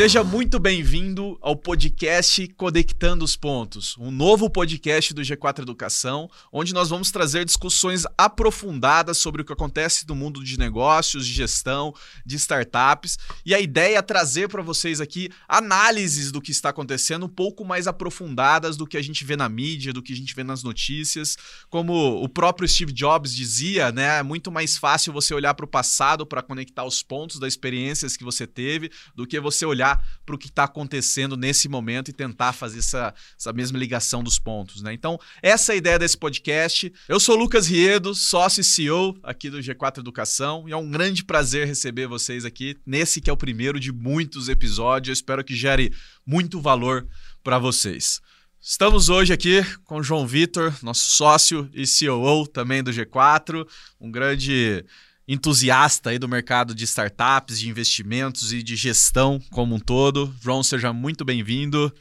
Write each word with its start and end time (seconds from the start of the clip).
Seja 0.00 0.24
muito 0.24 0.58
bem-vindo 0.58 1.36
ao 1.42 1.54
podcast 1.54 2.48
Conectando 2.56 3.22
os 3.22 3.36
Pontos, 3.36 3.98
um 3.98 4.10
novo 4.10 4.48
podcast 4.48 5.12
do 5.12 5.20
G4 5.20 5.58
Educação, 5.60 6.26
onde 6.50 6.72
nós 6.72 6.88
vamos 6.88 7.10
trazer 7.10 7.44
discussões 7.44 8.04
aprofundadas 8.16 9.18
sobre 9.18 9.42
o 9.42 9.44
que 9.44 9.52
acontece 9.52 10.08
no 10.08 10.14
mundo 10.14 10.42
de 10.42 10.58
negócios, 10.58 11.26
de 11.26 11.34
gestão, 11.34 11.94
de 12.24 12.36
startups. 12.36 13.18
E 13.44 13.54
a 13.54 13.60
ideia 13.60 13.98
é 13.98 14.00
trazer 14.00 14.48
para 14.48 14.62
vocês 14.62 15.02
aqui 15.02 15.28
análises 15.46 16.32
do 16.32 16.40
que 16.40 16.50
está 16.50 16.70
acontecendo 16.70 17.26
um 17.26 17.28
pouco 17.28 17.62
mais 17.62 17.86
aprofundadas 17.86 18.78
do 18.78 18.86
que 18.86 18.96
a 18.96 19.02
gente 19.02 19.22
vê 19.22 19.36
na 19.36 19.50
mídia, 19.50 19.92
do 19.92 20.02
que 20.02 20.14
a 20.14 20.16
gente 20.16 20.34
vê 20.34 20.42
nas 20.42 20.62
notícias. 20.62 21.36
Como 21.68 21.92
o 22.24 22.26
próprio 22.26 22.66
Steve 22.66 22.94
Jobs 22.94 23.34
dizia, 23.34 23.92
né, 23.92 24.20
é 24.20 24.22
muito 24.22 24.50
mais 24.50 24.78
fácil 24.78 25.12
você 25.12 25.34
olhar 25.34 25.52
para 25.52 25.66
o 25.66 25.68
passado 25.68 26.24
para 26.24 26.40
conectar 26.40 26.86
os 26.86 27.02
pontos 27.02 27.38
das 27.38 27.52
experiências 27.52 28.16
que 28.16 28.24
você 28.24 28.46
teve 28.46 28.90
do 29.14 29.26
que 29.26 29.38
você 29.38 29.66
olhar 29.66 29.89
para 30.26 30.34
o 30.34 30.38
que 30.38 30.48
está 30.48 30.64
acontecendo 30.64 31.36
nesse 31.36 31.68
momento 31.68 32.10
e 32.10 32.12
tentar 32.12 32.52
fazer 32.52 32.80
essa, 32.80 33.14
essa 33.38 33.52
mesma 33.52 33.78
ligação 33.78 34.22
dos 34.22 34.38
pontos. 34.38 34.82
Né? 34.82 34.92
Então, 34.92 35.18
essa 35.42 35.72
é 35.72 35.74
a 35.74 35.76
ideia 35.76 35.98
desse 35.98 36.16
podcast. 36.16 36.92
Eu 37.08 37.20
sou 37.20 37.36
Lucas 37.36 37.66
Riedo, 37.66 38.14
sócio 38.14 38.60
e 38.60 38.64
CEO 38.64 39.18
aqui 39.22 39.48
do 39.48 39.58
G4 39.58 39.98
Educação, 39.98 40.68
e 40.68 40.72
é 40.72 40.76
um 40.76 40.90
grande 40.90 41.24
prazer 41.24 41.66
receber 41.66 42.06
vocês 42.06 42.44
aqui 42.44 42.76
nesse 42.84 43.20
que 43.20 43.30
é 43.30 43.32
o 43.32 43.36
primeiro 43.36 43.78
de 43.78 43.92
muitos 43.92 44.48
episódios. 44.48 45.08
Eu 45.08 45.14
espero 45.14 45.44
que 45.44 45.54
gere 45.54 45.92
muito 46.26 46.60
valor 46.60 47.06
para 47.42 47.58
vocês. 47.58 48.20
Estamos 48.62 49.08
hoje 49.08 49.32
aqui 49.32 49.64
com 49.84 49.96
o 49.96 50.02
João 50.02 50.26
Vitor, 50.26 50.74
nosso 50.82 51.10
sócio 51.12 51.70
e 51.72 51.86
CEO 51.86 52.46
também 52.46 52.82
do 52.82 52.90
G4, 52.90 53.66
um 53.98 54.10
grande 54.10 54.84
entusiasta 55.32 56.10
aí 56.10 56.18
do 56.18 56.28
mercado 56.28 56.74
de 56.74 56.82
startups, 56.82 57.60
de 57.60 57.68
investimentos 57.68 58.52
e 58.52 58.64
de 58.64 58.74
gestão 58.74 59.38
como 59.52 59.76
um 59.76 59.78
todo. 59.78 60.34
João, 60.40 60.60
seja 60.60 60.92
muito 60.92 61.24
bem-vindo. 61.24 61.94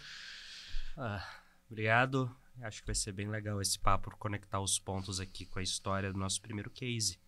Ah, 0.97 1.23
obrigado. 1.69 2.35
Acho 2.63 2.81
que 2.81 2.87
vai 2.87 2.95
ser 2.95 3.11
bem 3.11 3.29
legal 3.29 3.61
esse 3.61 3.77
papo 3.77 4.09
conectar 4.17 4.59
os 4.59 4.79
pontos 4.79 5.19
aqui 5.19 5.45
com 5.45 5.59
a 5.59 5.63
história 5.63 6.11
do 6.11 6.17
nosso 6.17 6.41
primeiro 6.41 6.71
case. 6.71 7.19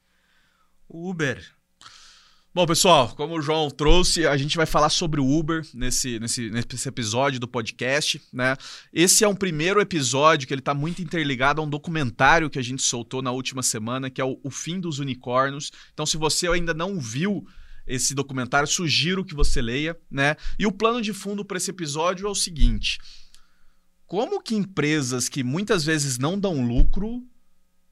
O 0.90 1.08
Uber 1.08 1.54
Bom, 2.54 2.66
pessoal, 2.66 3.16
como 3.16 3.38
o 3.38 3.42
João 3.42 3.72
trouxe, 3.72 4.28
a 4.28 4.36
gente 4.36 4.58
vai 4.58 4.66
falar 4.66 4.90
sobre 4.90 5.22
o 5.22 5.40
Uber 5.40 5.66
nesse, 5.74 6.20
nesse, 6.20 6.50
nesse 6.50 6.90
episódio 6.90 7.40
do 7.40 7.48
podcast, 7.48 8.22
né? 8.34 8.58
Esse 8.92 9.24
é 9.24 9.28
um 9.28 9.34
primeiro 9.34 9.80
episódio 9.80 10.46
que 10.46 10.54
ele 10.54 10.60
está 10.60 10.74
muito 10.74 11.02
interligado 11.02 11.62
a 11.62 11.64
um 11.64 11.70
documentário 11.70 12.50
que 12.50 12.60
a 12.60 12.62
gente 12.62 12.82
soltou 12.82 13.22
na 13.22 13.32
última 13.32 13.64
semana, 13.64 14.10
que 14.10 14.20
é 14.20 14.26
o, 14.26 14.38
o 14.44 14.52
Fim 14.52 14.82
dos 14.82 15.00
Unicórnios. 15.00 15.72
Então, 15.94 16.06
se 16.06 16.18
você 16.18 16.46
ainda 16.50 16.74
não 16.74 17.00
viu 17.00 17.48
esse 17.88 18.14
documentário, 18.14 18.68
sugiro 18.68 19.24
que 19.24 19.34
você 19.34 19.62
leia, 19.62 19.98
né? 20.12 20.36
E 20.60 20.68
o 20.68 20.74
plano 20.74 21.02
de 21.02 21.14
fundo 21.14 21.46
para 21.46 21.56
esse 21.56 21.72
episódio 21.72 22.28
é 22.28 22.30
o 22.30 22.36
seguinte: 22.36 23.00
como 24.06 24.44
que 24.44 24.56
empresas 24.56 25.30
que 25.30 25.42
muitas 25.42 25.86
vezes 25.86 26.18
não 26.18 26.38
dão 26.38 26.68
lucro 26.68 27.24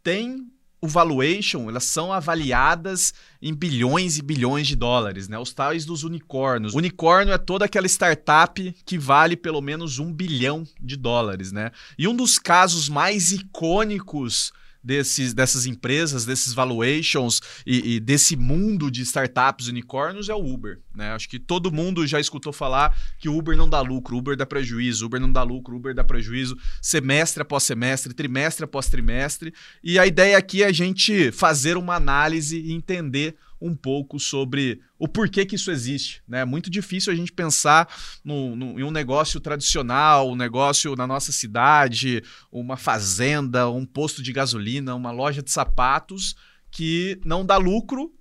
têm 0.03 0.52
o 0.81 0.88
valuation, 0.88 1.69
elas 1.69 1.83
são 1.83 2.13
avaliadas 2.13 3.13
em 3.41 3.53
bilhões 3.53 4.17
e 4.17 4.22
bilhões 4.22 4.67
de 4.67 4.75
dólares, 4.75 5.27
né? 5.27 5.38
Os 5.38 5.53
tais 5.53 5.86
dos 5.86 6.03
unicórnios. 6.03 6.73
Unicórnio 6.73 7.33
é 7.33 7.38
toda 7.38 7.66
aquela 7.66 7.88
startup 7.88 8.75
que 8.86 8.97
vale 8.97 9.36
pelo 9.36 9.61
menos 9.61 9.99
um 9.99 10.11
bilhão 10.13 10.63
de 10.81 10.95
dólares, 10.95 11.52
né? 11.52 11.71
E 11.97 12.08
um 12.08 12.16
dos 12.16 12.39
casos 12.39 12.88
mais 12.88 13.31
icônicos 13.31 14.53
desses, 14.90 15.36
dessas 15.36 15.68
empresas, 15.68 16.26
desses 16.26 16.52
valuations 16.52 17.40
e, 17.64 17.98
e, 17.98 18.00
desse 18.00 18.36
mundo 18.36 18.90
de 18.90 19.04
startups 19.04 19.68
unicórnios 19.68 20.30
é 20.30 20.34
o 20.34 20.44
Uber. 20.44 20.80
Né? 20.95 21.12
Acho 21.12 21.30
que 21.30 21.38
todo 21.38 21.72
mundo 21.72 22.08
já 22.08 22.20
escutou 22.20 22.52
falar 22.52 22.98
que 23.20 23.30
o 23.30 23.38
Uber 23.38 23.55
não 23.55 23.70
dá 23.70 23.82
lucro, 23.82 24.17
Uber 24.17 24.36
dá 24.36 24.48
prejuízo, 24.48 25.05
Uber 25.05 25.22
não 25.22 25.32
dá 25.32 25.44
lucro, 25.44 25.76
Uber 25.76 25.94
dá 25.94 26.04
prejuízo, 26.04 26.58
semestre 26.82 27.44
após 27.44 27.61
semestre, 27.61 28.16
trimestre 28.16 28.66
após 28.66 28.88
trimestre. 28.88 29.54
E 29.83 29.99
a 29.99 30.08
ideia 30.08 30.36
aqui 30.36 30.64
é 30.64 30.66
a 30.66 30.72
gente 30.72 31.32
fazer 31.32 31.78
uma 31.78 31.94
análise 31.94 32.60
e 32.60 32.72
entender 32.72 33.36
um 33.61 33.75
pouco 33.75 34.20
sobre 34.20 34.81
o 34.97 35.08
porquê 35.08 35.45
que 35.45 35.55
isso 35.55 35.71
existe. 35.71 36.21
Né? 36.27 36.42
É 36.42 36.45
muito 36.45 36.70
difícil 36.70 37.11
a 37.11 37.15
gente 37.15 37.31
pensar 37.31 37.87
no, 38.23 38.55
no, 38.55 38.80
em 38.80 38.83
um 38.83 38.92
negócio 38.92 39.39
tradicional, 39.39 40.30
um 40.30 40.36
negócio 40.36 40.95
na 40.95 41.05
nossa 41.05 41.31
cidade, 41.31 42.23
uma 42.52 42.77
fazenda, 42.77 43.69
um 43.69 43.86
posto 43.86 44.21
de 44.23 44.31
gasolina, 44.31 44.95
uma 44.95 45.11
loja 45.11 45.42
de 45.42 45.52
sapatos 45.52 46.36
que 46.71 47.19
não 47.25 47.45
dá 47.45 47.58
lucro 47.58 48.14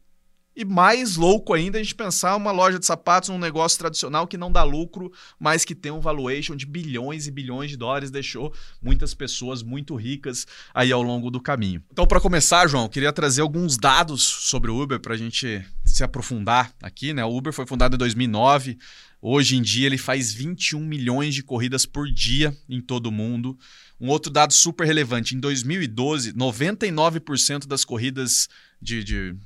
e 0.59 0.65
mais 0.65 1.15
louco 1.15 1.55
ainda 1.55 1.79
a 1.79 1.83
gente 1.83 1.95
pensar 1.95 2.35
uma 2.35 2.51
loja 2.51 2.81
de 2.81 2.85
sapatos, 2.85 3.29
um 3.29 3.39
negócio 3.39 3.79
tradicional 3.79 4.27
que 4.27 4.37
não 4.37 4.51
dá 4.51 4.65
lucro, 4.65 5.13
mas 5.39 5.65
que 5.65 5.73
tem 5.73 5.93
um 5.93 6.01
valuation 6.01 6.57
de 6.57 6.67
bilhões 6.67 7.29
e 7.29 7.31
bilhões 7.31 7.71
de 7.71 7.77
dólares, 7.77 8.11
deixou 8.11 8.53
muitas 8.83 9.15
pessoas 9.15 9.63
muito 9.63 9.95
ricas 9.95 10.49
aí 10.75 10.91
ao 10.91 11.01
longo 11.01 11.31
do 11.31 11.41
caminho. 11.41 11.81
Então, 11.93 12.09
para 12.09 12.21
começar, 12.21 12.67
João, 12.67 12.89
queria 12.89 13.13
trazer 13.13 13.41
alguns 13.41 13.77
dados 13.77 14.25
sobre 14.25 14.69
o 14.69 14.83
Uber 14.83 14.99
para 14.99 15.15
a 15.15 15.17
gente 15.17 15.65
se 15.85 16.03
aprofundar 16.03 16.75
aqui. 16.83 17.15
Né? 17.15 17.25
O 17.25 17.37
Uber 17.37 17.53
foi 17.53 17.65
fundado 17.65 17.95
em 17.95 17.99
2009. 17.99 18.79
Hoje 19.23 19.57
em 19.57 19.63
dia 19.63 19.87
ele 19.87 19.99
faz 19.99 20.33
21 20.33 20.81
milhões 20.81 21.37
de 21.37 21.43
corridas 21.45 21.87
por 21.87 22.11
dia 22.11 22.53
em 22.69 22.81
todo 22.81 23.07
o 23.07 23.13
mundo. 23.13 23.57
Um 24.01 24.09
outro 24.09 24.31
dado 24.31 24.53
super 24.53 24.85
relevante: 24.85 25.37
em 25.37 25.41
2012, 25.41 26.33
99% 26.33 27.67
das 27.67 27.85
corridas 27.85 28.49
de, 28.81 29.03
de 29.03 29.37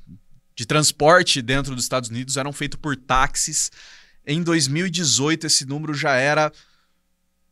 de 0.55 0.65
transporte 0.65 1.41
dentro 1.41 1.75
dos 1.75 1.85
Estados 1.85 2.09
Unidos 2.09 2.37
eram 2.37 2.53
feitos 2.53 2.79
por 2.79 2.95
táxis. 2.95 3.71
Em 4.25 4.41
2018, 4.41 5.47
esse 5.47 5.65
número 5.65 5.93
já 5.93 6.15
era 6.15 6.51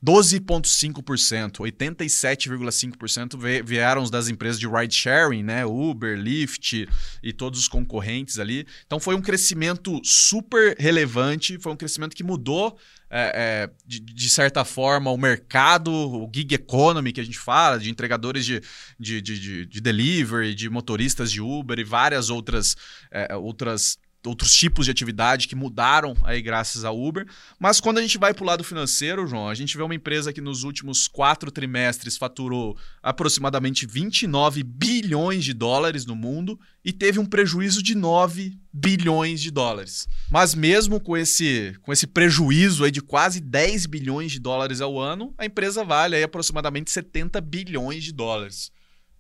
12,5%, 0.03 1.59
87,5% 1.59 3.63
vieram 3.63 4.09
das 4.09 4.29
empresas 4.29 4.59
de 4.59 4.67
ride 4.67 4.95
sharing, 4.95 5.43
né? 5.43 5.63
Uber, 5.63 6.17
Lyft 6.17 6.89
e 7.21 7.31
todos 7.31 7.59
os 7.59 7.67
concorrentes 7.67 8.39
ali. 8.39 8.65
Então 8.85 8.99
foi 8.99 9.13
um 9.13 9.21
crescimento 9.21 10.01
super 10.03 10.75
relevante, 10.79 11.59
foi 11.59 11.71
um 11.71 11.77
crescimento 11.77 12.15
que 12.15 12.23
mudou, 12.23 12.75
é, 13.11 13.31
é, 13.35 13.69
de, 13.85 13.99
de, 13.99 14.29
certa 14.29 14.65
forma, 14.65 15.11
o 15.11 15.17
mercado, 15.17 15.91
o 15.91 16.31
gig 16.33 16.55
economy 16.55 17.11
que 17.11 17.21
a 17.21 17.25
gente 17.25 17.37
fala, 17.37 17.77
de 17.77 17.91
entregadores 17.91 18.45
de, 18.45 18.61
de, 18.99 19.21
de, 19.21 19.65
de 19.65 19.81
delivery, 19.81 20.55
de 20.55 20.69
motoristas 20.69 21.31
de 21.31 21.41
Uber 21.41 21.77
e 21.77 21.83
várias 21.83 22.29
outras, 22.29 22.75
é, 23.11 23.35
outras 23.35 23.99
outros 24.25 24.53
tipos 24.53 24.85
de 24.85 24.91
atividade 24.91 25.47
que 25.47 25.55
mudaram 25.55 26.15
aí 26.23 26.41
graças 26.41 26.85
ao 26.85 26.99
Uber. 26.99 27.27
Mas 27.59 27.79
quando 27.79 27.97
a 27.97 28.01
gente 28.01 28.17
vai 28.17 28.33
para 28.33 28.43
o 28.43 28.47
lado 28.47 28.63
financeiro, 28.63 29.25
João, 29.25 29.49
a 29.49 29.55
gente 29.55 29.75
vê 29.75 29.83
uma 29.83 29.95
empresa 29.95 30.31
que 30.31 30.41
nos 30.41 30.63
últimos 30.63 31.07
quatro 31.07 31.51
trimestres 31.51 32.17
faturou 32.17 32.77
aproximadamente 33.01 33.85
29 33.85 34.63
bilhões 34.63 35.43
de 35.43 35.53
dólares 35.53 36.05
no 36.05 36.15
mundo 36.15 36.59
e 36.83 36.91
teve 36.91 37.19
um 37.19 37.25
prejuízo 37.25 37.81
de 37.81 37.95
9 37.95 38.57
bilhões 38.71 39.41
de 39.41 39.51
dólares. 39.51 40.07
Mas 40.29 40.53
mesmo 40.55 40.99
com 40.99 41.17
esse, 41.17 41.75
com 41.81 41.91
esse 41.91 42.07
prejuízo 42.07 42.83
aí 42.83 42.91
de 42.91 43.01
quase 43.01 43.39
10 43.39 43.85
bilhões 43.87 44.31
de 44.31 44.39
dólares 44.39 44.81
ao 44.81 44.99
ano, 44.99 45.33
a 45.37 45.45
empresa 45.45 45.83
vale 45.83 46.15
aí 46.15 46.23
aproximadamente 46.23 46.91
70 46.91 47.41
bilhões 47.41 48.03
de 48.03 48.11
dólares. 48.11 48.71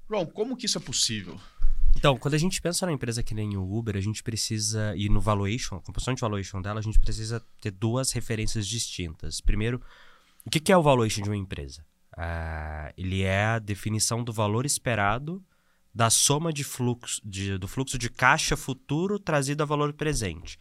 João, 0.09 0.25
como 0.25 0.57
que 0.57 0.65
isso 0.65 0.77
é 0.77 0.81
possível? 0.81 1.39
Então, 1.95 2.17
quando 2.17 2.33
a 2.33 2.37
gente 2.37 2.61
pensa 2.61 2.85
numa 2.85 2.95
empresa 2.95 3.21
que 3.21 3.35
nem 3.35 3.55
o 3.57 3.77
Uber, 3.77 3.95
a 3.95 4.01
gente 4.01 4.23
precisa, 4.23 4.95
e 4.95 5.09
no 5.09 5.19
valuation, 5.19 5.75
a 5.75 5.81
composição 5.81 6.13
de 6.13 6.21
valuation 6.21 6.61
dela, 6.61 6.79
a 6.79 6.83
gente 6.83 6.99
precisa 6.99 7.43
ter 7.59 7.71
duas 7.71 8.11
referências 8.11 8.67
distintas. 8.67 9.41
Primeiro, 9.41 9.81
o 10.45 10.49
que 10.49 10.71
é 10.71 10.77
o 10.77 10.81
valuation 10.81 11.21
de 11.21 11.29
uma 11.29 11.37
empresa? 11.37 11.85
Uh, 12.13 12.93
ele 12.97 13.21
é 13.21 13.45
a 13.45 13.59
definição 13.59 14.23
do 14.23 14.33
valor 14.33 14.65
esperado 14.65 15.43
da 15.93 16.09
soma 16.09 16.53
de 16.53 16.63
fluxo, 16.63 17.21
de, 17.23 17.57
do 17.57 17.67
fluxo 17.67 17.97
de 17.97 18.09
caixa 18.09 18.55
futuro 18.55 19.19
trazido 19.19 19.61
a 19.61 19.65
valor 19.65 19.93
presente. 19.93 20.57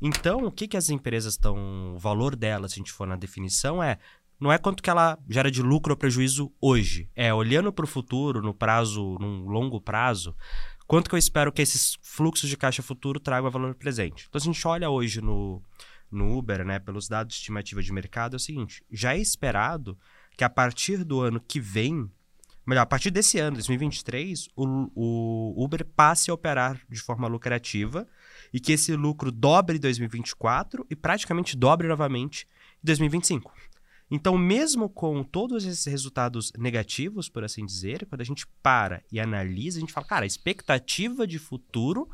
Então, 0.00 0.44
o 0.44 0.52
que, 0.52 0.68
que 0.68 0.76
as 0.76 0.90
empresas 0.90 1.34
estão. 1.34 1.94
O 1.94 1.98
valor 1.98 2.36
delas, 2.36 2.72
se 2.72 2.78
a 2.78 2.80
gente 2.80 2.92
for 2.92 3.06
na 3.06 3.16
definição, 3.16 3.82
é. 3.82 3.98
Não 4.38 4.52
é 4.52 4.58
quanto 4.58 4.82
que 4.82 4.90
ela 4.90 5.16
gera 5.30 5.50
de 5.50 5.62
lucro 5.62 5.92
ou 5.92 5.96
prejuízo 5.96 6.52
hoje. 6.60 7.08
É 7.14 7.32
olhando 7.32 7.72
para 7.72 7.84
o 7.84 7.88
futuro, 7.88 8.42
no 8.42 8.52
prazo, 8.52 9.16
num 9.20 9.46
longo 9.46 9.80
prazo, 9.80 10.36
quanto 10.86 11.08
que 11.08 11.14
eu 11.14 11.18
espero 11.18 11.52
que 11.52 11.62
esses 11.62 11.98
fluxos 12.02 12.48
de 12.48 12.56
caixa 12.56 12.82
futuro 12.82 13.18
tragam 13.18 13.46
a 13.46 13.50
valor 13.50 13.74
presente. 13.74 14.26
Então, 14.28 14.40
se 14.40 14.48
a 14.48 14.52
gente 14.52 14.66
olha 14.66 14.90
hoje 14.90 15.20
no, 15.20 15.62
no 16.10 16.36
Uber, 16.36 16.64
né, 16.64 16.78
pelos 16.78 17.08
dados 17.08 17.34
de 17.34 17.40
estimativa 17.40 17.82
de 17.82 17.92
mercado, 17.92 18.34
é 18.34 18.36
o 18.36 18.40
seguinte: 18.40 18.84
já 18.90 19.14
é 19.14 19.18
esperado 19.18 19.98
que 20.36 20.44
a 20.44 20.50
partir 20.50 21.04
do 21.04 21.20
ano 21.20 21.40
que 21.40 21.60
vem, 21.60 22.10
melhor, 22.66 22.82
a 22.82 22.86
partir 22.86 23.10
desse 23.10 23.38
ano, 23.38 23.56
2023, 23.56 24.48
o, 24.56 24.90
o 24.94 25.64
Uber 25.64 25.84
passe 25.84 26.30
a 26.30 26.34
operar 26.34 26.80
de 26.88 27.00
forma 27.00 27.26
lucrativa 27.28 28.06
e 28.52 28.60
que 28.60 28.72
esse 28.72 28.94
lucro 28.94 29.30
dobre 29.30 29.76
em 29.76 29.80
2024 29.80 30.86
e 30.90 30.96
praticamente 30.96 31.56
dobre 31.56 31.88
novamente 31.88 32.46
em 32.82 32.86
2025. 32.86 33.52
Então, 34.10 34.36
mesmo 34.36 34.88
com 34.88 35.22
todos 35.22 35.64
esses 35.64 35.86
resultados 35.86 36.52
negativos, 36.58 37.28
por 37.28 37.42
assim 37.42 37.64
dizer, 37.64 38.06
quando 38.06 38.20
a 38.20 38.24
gente 38.24 38.46
para 38.62 39.02
e 39.10 39.18
analisa, 39.18 39.78
a 39.78 39.80
gente 39.80 39.92
fala, 39.92 40.06
cara, 40.06 40.24
a 40.24 40.26
expectativa 40.26 41.26
de 41.26 41.38
futuro 41.38 42.08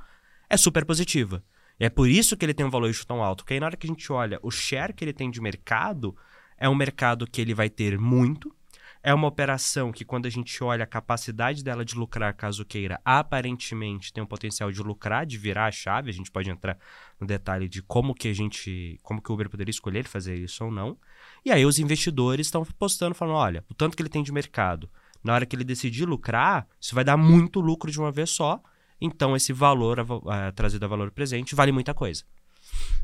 é 0.49 0.57
super 0.57 0.85
positiva. 0.85 1.45
É 1.79 1.89
por 1.89 2.09
isso 2.09 2.37
que 2.37 2.45
ele 2.45 2.55
tem 2.55 2.67
um 2.67 2.71
valuation 2.71 3.05
tão 3.07 3.23
alto. 3.23 3.43
Porque 3.43 3.55
aí 3.55 3.61
na 3.61 3.67
hora 3.67 3.77
que 3.77 3.87
a 3.87 3.89
gente 3.91 4.13
olha 4.13 4.39
o 4.43 4.51
share 4.51 4.93
que 4.93 5.03
ele 5.03 5.13
tem 5.13 5.31
de 5.31 5.41
mercado, 5.41 6.15
é 6.59 6.69
um 6.69 6.75
mercado 6.75 7.27
que 7.27 7.41
ele 7.41 7.55
vai 7.55 7.71
ter 7.71 7.99
muito. 7.99 8.55
É 9.03 9.15
uma 9.15 9.29
operação 9.29 9.91
que, 9.91 10.05
quando 10.05 10.27
a 10.27 10.31
gente 10.31 10.63
olha 10.63 10.85
a 10.85 10.87
capacidade 10.87 11.65
dela 11.65 11.85
de 11.85 11.95
lucrar, 11.95 12.35
caso 12.35 12.67
queira, 12.67 13.01
aparentemente 13.03 14.13
tem 14.13 14.23
um 14.23 14.27
potencial 14.27 14.71
de 14.71 14.83
lucrar, 14.83 15.25
de 15.25 15.39
virar 15.39 15.67
a 15.67 15.73
chave. 15.73 16.11
A 16.11 16.13
gente 16.13 16.31
pode 16.31 16.51
entrar 16.51 16.79
no 17.19 17.27
detalhe 17.27 17.67
de 17.67 17.81
como 17.81 18.15
que 18.15 18.29
a 18.29 18.35
gente, 18.35 19.01
como 19.03 19.23
que 19.23 19.31
o 19.31 19.35
Uber 19.35 19.49
poderia 19.49 19.71
escolher 19.71 20.07
fazer 20.07 20.37
isso 20.37 20.65
ou 20.65 20.71
não. 20.71 20.99
E 21.45 21.51
aí 21.51 21.65
os 21.65 21.79
investidores 21.79 22.47
estão 22.47 22.63
postando, 22.79 23.15
falando, 23.15 23.37
olha, 23.37 23.65
o 23.71 23.75
tanto 23.75 23.97
que 23.97 24.03
ele 24.03 24.11
tem 24.11 24.23
de 24.23 24.33
mercado, 24.33 24.91
na 25.25 25.35
hora 25.35 25.47
que 25.47 25.57
ele 25.57 25.65
decidir 25.65 26.05
lucrar, 26.05 26.67
isso 26.79 26.95
vai 26.95 27.05
dar 27.05 27.17
muito 27.17 27.61
lucro 27.61 27.91
de 27.91 27.99
uma 27.99 28.13
vez 28.13 28.31
só. 28.31 28.63
Então, 29.01 29.35
esse 29.35 29.53
valor 29.53 29.99
uh, 29.99 30.53
trazido 30.55 30.85
a 30.85 30.89
valor 30.89 31.11
presente 31.11 31.55
vale 31.55 31.73
muita 31.73 31.95
coisa. 31.95 32.23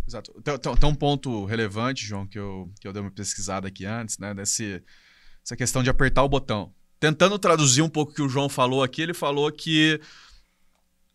Exato. 0.06 0.32
Tem, 0.42 0.58
tem, 0.58 0.76
tem, 0.76 0.90
um 0.90 0.94
ponto 0.94 1.44
relevante, 1.46 2.04
João, 2.04 2.26
que 2.26 2.38
eu, 2.38 2.70
que 2.80 2.86
eu 2.86 2.92
dei 2.92 3.00
uma 3.00 3.10
pesquisada 3.10 3.68
aqui 3.68 3.84
antes, 3.84 4.18
né? 4.18 4.34
Desse, 4.34 4.82
essa 5.46 5.56
questão 5.56 5.80
de 5.80 5.88
apertar 5.88 6.24
o 6.24 6.28
botão. 6.28 6.72
Tentando 6.98 7.38
traduzir 7.38 7.80
um 7.80 7.88
pouco 7.88 8.10
o 8.10 8.14
que 8.14 8.22
o 8.22 8.28
João 8.28 8.48
falou 8.48 8.82
aqui, 8.82 9.00
ele 9.00 9.14
falou 9.14 9.50
que 9.52 10.00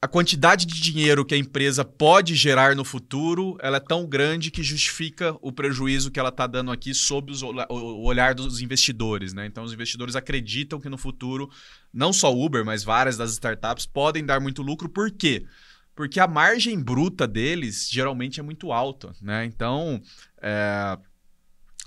a 0.01 0.07
quantidade 0.07 0.65
de 0.65 0.79
dinheiro 0.79 1.25
que 1.25 1.35
a 1.35 1.37
empresa 1.37 1.83
pode 1.83 2.33
gerar 2.33 2.73
no 2.75 2.85
futuro 2.85 3.57
ela 3.61 3.77
é 3.77 3.79
tão 3.79 4.07
grande 4.07 4.49
que 4.49 4.63
justifica 4.63 5.35
o 5.41 5.51
prejuízo 5.51 6.09
que 6.09 6.19
ela 6.19 6.29
está 6.29 6.47
dando 6.47 6.71
aqui 6.71 6.93
sob 6.93 7.31
os, 7.31 7.41
o 7.43 8.03
olhar 8.03 8.33
dos 8.33 8.61
investidores. 8.61 9.33
Né? 9.33 9.45
Então, 9.45 9.65
os 9.65 9.73
investidores 9.73 10.15
acreditam 10.15 10.79
que 10.79 10.87
no 10.87 10.97
futuro, 10.97 11.49
não 11.93 12.13
só 12.13 12.33
Uber, 12.33 12.63
mas 12.63 12.85
várias 12.85 13.17
das 13.17 13.33
startups 13.33 13.85
podem 13.85 14.25
dar 14.25 14.39
muito 14.39 14.61
lucro. 14.61 14.87
Por 14.87 15.11
quê? 15.11 15.45
Porque 15.93 16.21
a 16.21 16.27
margem 16.27 16.79
bruta 16.79 17.27
deles 17.27 17.89
geralmente 17.91 18.39
é 18.39 18.43
muito 18.43 18.71
alta. 18.71 19.13
Né? 19.21 19.43
Então, 19.45 20.01
é... 20.41 20.97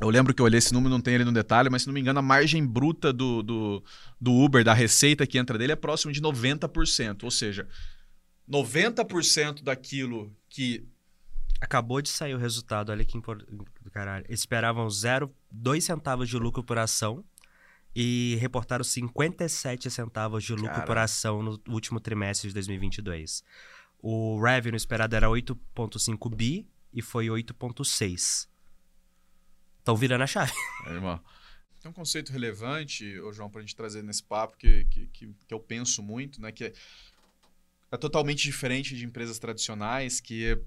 Eu 0.01 0.11
lembro 0.11 0.35
que 0.35 0.43
eu 0.43 0.47
olhei 0.47 0.59
esse 0.59 0.73
número, 0.73 0.91
não 0.91 1.01
tem 1.01 1.15
ele 1.15 1.25
no 1.25 1.33
detalhe, 1.33 1.71
mas 1.71 1.83
se 1.83 1.89
não 1.89 1.95
me 1.95 2.01
engano, 2.01 2.19
a 2.19 2.23
margem 2.23 2.67
bruta 2.67 3.13
do, 3.13 3.43
do, 3.43 3.85
do 4.21 4.33
Uber, 4.33 4.65
da 4.65 4.75
receita 4.75 5.27
que 5.27 5.39
entra 5.39 5.57
dele, 5.57 5.73
é 5.73 5.77
próximo 5.77 6.13
de 6.13 6.21
90%. 6.21 7.23
Ou 7.23 7.31
seja, 7.31 7.69
90% 8.49 9.63
daquilo 9.63 10.35
que. 10.49 10.87
Acabou 11.61 12.03
de 12.03 12.09
sair 12.09 12.35
o 12.35 12.39
resultado, 12.39 12.91
olha 12.91 13.05
que 13.05 13.17
importante. 13.17 13.65
Caralho. 13.93 14.27
Esperavam 14.29 14.87
0,2 14.89 15.81
centavos 15.81 16.29
de 16.29 16.37
lucro 16.37 16.63
por 16.63 16.77
ação 16.77 17.25
e 17.95 18.37
reportaram 18.41 18.85
57 18.85 19.89
centavos 19.91 20.43
de 20.43 20.53
lucro 20.53 20.83
por 20.83 20.99
ação 20.99 21.43
no 21.43 21.61
último 21.69 22.01
trimestre 22.01 22.49
de 22.49 22.55
2022. 22.55 23.45
O 23.99 24.39
revenue 24.43 24.77
esperado 24.77 25.15
era 25.15 25.29
8,5 25.29 26.35
bi 26.35 26.67
e 26.93 27.01
foi 27.01 27.29
8,6. 27.29 28.49
Estão 29.85 29.97
virando 29.97 30.23
a 30.23 30.27
chave. 30.27 30.53
É, 30.87 30.91
irmão. 30.93 31.21
Tem 31.81 31.91
um 31.91 31.95
conceito 31.95 32.33
relevante, 32.33 33.19
ô 33.21 33.33
João, 33.33 33.51
para 33.51 33.61
a 33.61 33.63
gente 33.63 33.77
trazer 33.77 34.03
nesse 34.03 34.23
papo 34.23 34.57
que, 34.57 34.85
que, 34.87 35.07
que, 35.09 35.35
que 35.47 35.55
eu 35.55 35.61
penso 35.61 36.03
muito, 36.03 36.41
né? 36.41 36.51
Que 36.51 36.65
é 36.65 36.73
é 37.95 37.97
totalmente 37.97 38.43
diferente 38.43 38.97
de 38.97 39.05
empresas 39.05 39.39
tradicionais, 39.39 40.21
que 40.21 40.61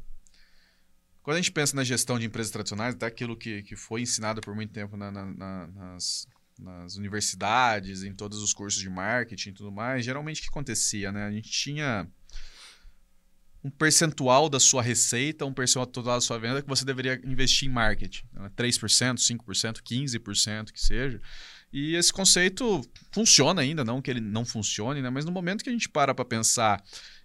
quando 1.21 1.35
a 1.35 1.41
gente 1.41 1.51
pensa 1.51 1.75
na 1.75 1.83
gestão 1.83 2.17
de 2.17 2.25
empresas 2.25 2.51
tradicionais, 2.51 2.95
até 2.95 3.05
aquilo 3.05 3.35
que, 3.35 3.63
que 3.63 3.75
foi 3.75 4.01
ensinado 4.01 4.39
por 4.39 4.55
muito 4.55 4.71
tempo 4.71 4.95
na, 4.95 5.11
na, 5.11 5.25
na, 5.25 5.67
nas, 5.67 6.25
nas 6.57 6.95
universidades, 6.95 8.03
em 8.03 8.13
todos 8.13 8.41
os 8.41 8.53
cursos 8.53 8.81
de 8.81 8.89
marketing 8.89 9.49
e 9.49 9.53
tudo 9.53 9.71
mais, 9.71 10.05
geralmente 10.05 10.39
o 10.39 10.43
que 10.43 10.47
acontecia, 10.47 11.11
né? 11.11 11.25
A 11.25 11.31
gente 11.31 11.51
tinha 11.51 12.09
um 13.67 13.69
percentual 13.69 14.49
da 14.49 14.59
sua 14.59 14.81
receita, 14.81 15.45
um 15.45 15.53
percentual 15.53 16.05
da 16.05 16.21
sua 16.21 16.39
venda 16.39 16.61
que 16.61 16.67
você 16.67 16.85
deveria 16.85 17.19
investir 17.25 17.67
em 17.67 17.71
marketing. 17.71 18.23
Né? 18.33 18.49
3%, 18.55 19.15
5%, 19.15 19.81
15% 19.81 20.71
que 20.71 20.81
seja. 20.81 21.19
E 21.71 21.95
esse 21.95 22.13
conceito 22.13 22.81
funciona 23.11 23.61
ainda, 23.61 23.83
não 23.83 24.01
que 24.01 24.09
ele 24.09 24.21
não 24.21 24.45
funcione, 24.45 25.01
né? 25.01 25.09
mas 25.09 25.25
no 25.25 25.31
momento 25.31 25.63
que 25.63 25.69
a 25.69 25.73
gente 25.73 25.89
para 25.89 26.15
para 26.15 26.23
pensar 26.23 26.81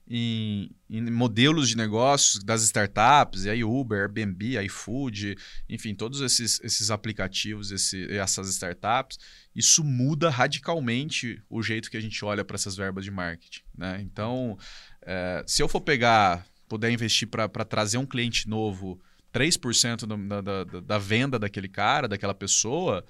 em, 0.08 0.74
em, 0.90 1.00
modelos 1.10 1.68
de 1.68 1.76
negócios 1.76 2.42
das 2.42 2.64
startups, 2.64 3.44
e 3.44 3.50
aí 3.50 3.62
Uber, 3.62 4.00
Airbnb, 4.00 4.58
iFood, 4.64 5.36
enfim, 5.68 5.94
todos 5.94 6.20
esses, 6.20 6.60
esses 6.64 6.90
aplicativos, 6.90 7.70
esse, 7.70 8.10
essas 8.12 8.48
startups, 8.48 9.16
isso 9.54 9.84
muda 9.84 10.28
radicalmente 10.28 11.40
o 11.48 11.62
jeito 11.62 11.88
que 11.88 11.96
a 11.96 12.00
gente 12.00 12.24
olha 12.24 12.44
para 12.44 12.56
essas 12.56 12.76
verbas 12.76 13.04
de 13.04 13.12
marketing. 13.12 13.62
Né? 13.76 14.00
Então, 14.02 14.58
é, 15.02 15.42
se 15.46 15.62
eu 15.62 15.68
for 15.68 15.80
pegar, 15.80 16.46
puder 16.68 16.90
investir 16.90 17.28
para 17.28 17.48
trazer 17.64 17.98
um 17.98 18.06
cliente 18.06 18.48
novo 18.48 19.00
3% 19.32 20.06
da, 20.06 20.40
da, 20.40 20.80
da 20.80 20.98
venda 20.98 21.38
daquele 21.38 21.68
cara, 21.68 22.06
daquela 22.06 22.34
pessoa, 22.34 23.04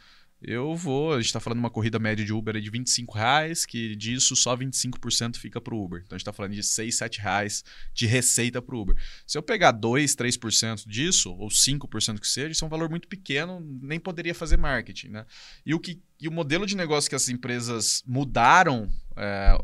eu 0.45 0.75
vou. 0.75 1.13
A 1.13 1.17
gente 1.17 1.27
está 1.27 1.41
falando 1.41 1.59
de 1.59 1.65
uma 1.65 1.71
corrida 1.71 1.99
média 1.99 2.25
de 2.25 2.33
Uber 2.33 2.61
de 2.61 2.71
25 2.71 3.15
reais, 3.15 3.65
que 3.65 3.95
disso 3.97 4.35
só 4.35 4.57
25% 4.57 5.37
fica 5.37 5.61
para 5.61 5.75
o 5.75 5.85
Uber. 5.85 6.03
Então 6.05 6.15
a 6.15 6.19
gente 6.19 6.23
está 6.23 6.33
falando 6.33 6.53
de 6.53 6.63
6, 6.63 6.95
7 6.95 7.21
reais 7.21 7.65
de 7.95 8.07
receita 8.07 8.61
para 8.61 8.75
o 8.75 8.81
Uber. 8.81 8.97
Se 9.27 9.39
eu 9.39 9.43
pegar 9.43 9.73
2, 9.73 10.15
3% 10.17 10.87
disso, 10.87 11.33
ou 11.35 11.49
5% 11.49 12.19
que 12.19 12.29
seja, 12.29 12.51
isso 12.51 12.65
é 12.65 12.67
um 12.67 12.71
valor 12.71 12.91
muito 12.91 13.09
pequeno, 13.09 13.61
nem 13.81 14.01
poderia 14.01 14.35
fazer 14.35 14.57
marketing. 14.57 15.09
Né? 15.09 15.27
E, 15.65 15.75
o 15.75 15.79
que, 15.81 16.01
e 16.21 16.29
o 16.29 16.33
modelo 16.33 16.67
de 16.67 16.77
negócio 16.77 17.09
que 17.09 17.17
as 17.17 17.29
empresas 17.29 18.03
mudaram 18.07 18.91
é, 19.17 19.57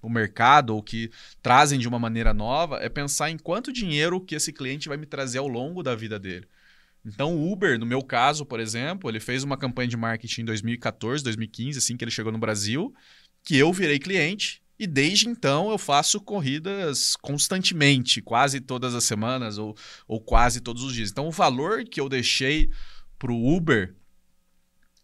o 0.00 0.08
mercado, 0.08 0.74
ou 0.74 0.82
que 0.82 1.10
trazem 1.42 1.78
de 1.78 1.86
uma 1.86 1.98
maneira 1.98 2.34
nova, 2.34 2.78
é 2.78 2.88
pensar 2.88 3.30
em 3.30 3.38
quanto 3.38 3.72
dinheiro 3.72 4.20
que 4.20 4.34
esse 4.34 4.52
cliente 4.52 4.88
vai 4.88 4.96
me 4.96 5.06
trazer 5.06 5.38
ao 5.38 5.48
longo 5.48 5.82
da 5.82 5.94
vida 5.94 6.18
dele. 6.18 6.46
Então, 7.04 7.34
o 7.34 7.52
Uber, 7.52 7.78
no 7.78 7.86
meu 7.86 8.02
caso, 8.02 8.46
por 8.46 8.60
exemplo, 8.60 9.10
ele 9.10 9.18
fez 9.18 9.42
uma 9.42 9.56
campanha 9.56 9.88
de 9.88 9.96
marketing 9.96 10.42
em 10.42 10.44
2014, 10.44 11.24
2015, 11.24 11.78
assim 11.78 11.96
que 11.96 12.04
ele 12.04 12.10
chegou 12.10 12.30
no 12.30 12.38
Brasil, 12.38 12.94
que 13.42 13.56
eu 13.56 13.72
virei 13.72 13.98
cliente. 13.98 14.62
E 14.78 14.86
desde 14.86 15.28
então 15.28 15.70
eu 15.70 15.78
faço 15.78 16.20
corridas 16.20 17.14
constantemente, 17.16 18.20
quase 18.20 18.60
todas 18.60 18.94
as 18.94 19.04
semanas 19.04 19.58
ou, 19.58 19.76
ou 20.08 20.20
quase 20.20 20.60
todos 20.60 20.82
os 20.82 20.94
dias. 20.94 21.10
Então, 21.10 21.28
o 21.28 21.30
valor 21.30 21.84
que 21.84 22.00
eu 22.00 22.08
deixei 22.08 22.70
para 23.18 23.32
o 23.32 23.56
Uber 23.56 23.94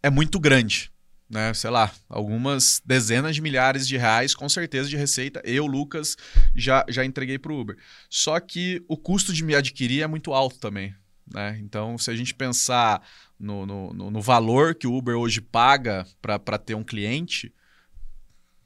é 0.03 0.11
muito 0.11 0.41
grande. 0.41 0.91
Né, 1.31 1.53
sei 1.53 1.69
lá, 1.69 1.93
algumas 2.09 2.81
dezenas 2.87 3.35
de 3.35 3.43
milhares 3.43 3.87
de 3.87 3.99
reais, 3.99 4.35
com 4.35 4.49
certeza, 4.49 4.89
de 4.89 4.97
receita. 4.97 5.43
Eu, 5.45 5.67
Lucas, 5.67 6.17
já, 6.57 6.87
já 6.89 7.05
entreguei 7.05 7.39
para 7.39 7.53
o 7.53 7.61
Uber. 7.61 7.77
Só 8.09 8.41
que 8.41 8.83
o 8.89 8.97
custo 8.97 9.31
de 9.31 9.45
me 9.45 9.55
adquirir 9.55 10.03
é 10.03 10.07
muito 10.07 10.33
alto 10.33 10.59
também. 10.59 10.95
Né? 11.33 11.59
Então, 11.63 11.99
se 11.99 12.11
a 12.11 12.17
gente 12.17 12.35
pensar 12.35 13.03
no, 13.39 13.67
no, 13.67 14.11
no 14.11 14.21
valor 14.21 14.75
que 14.75 14.87
o 14.87 14.95
Uber 14.95 15.17
hoje 15.17 15.41
paga 15.41 16.07
para 16.21 16.59
ter 16.59 16.75
um 16.75 16.85
cliente, 16.85 17.53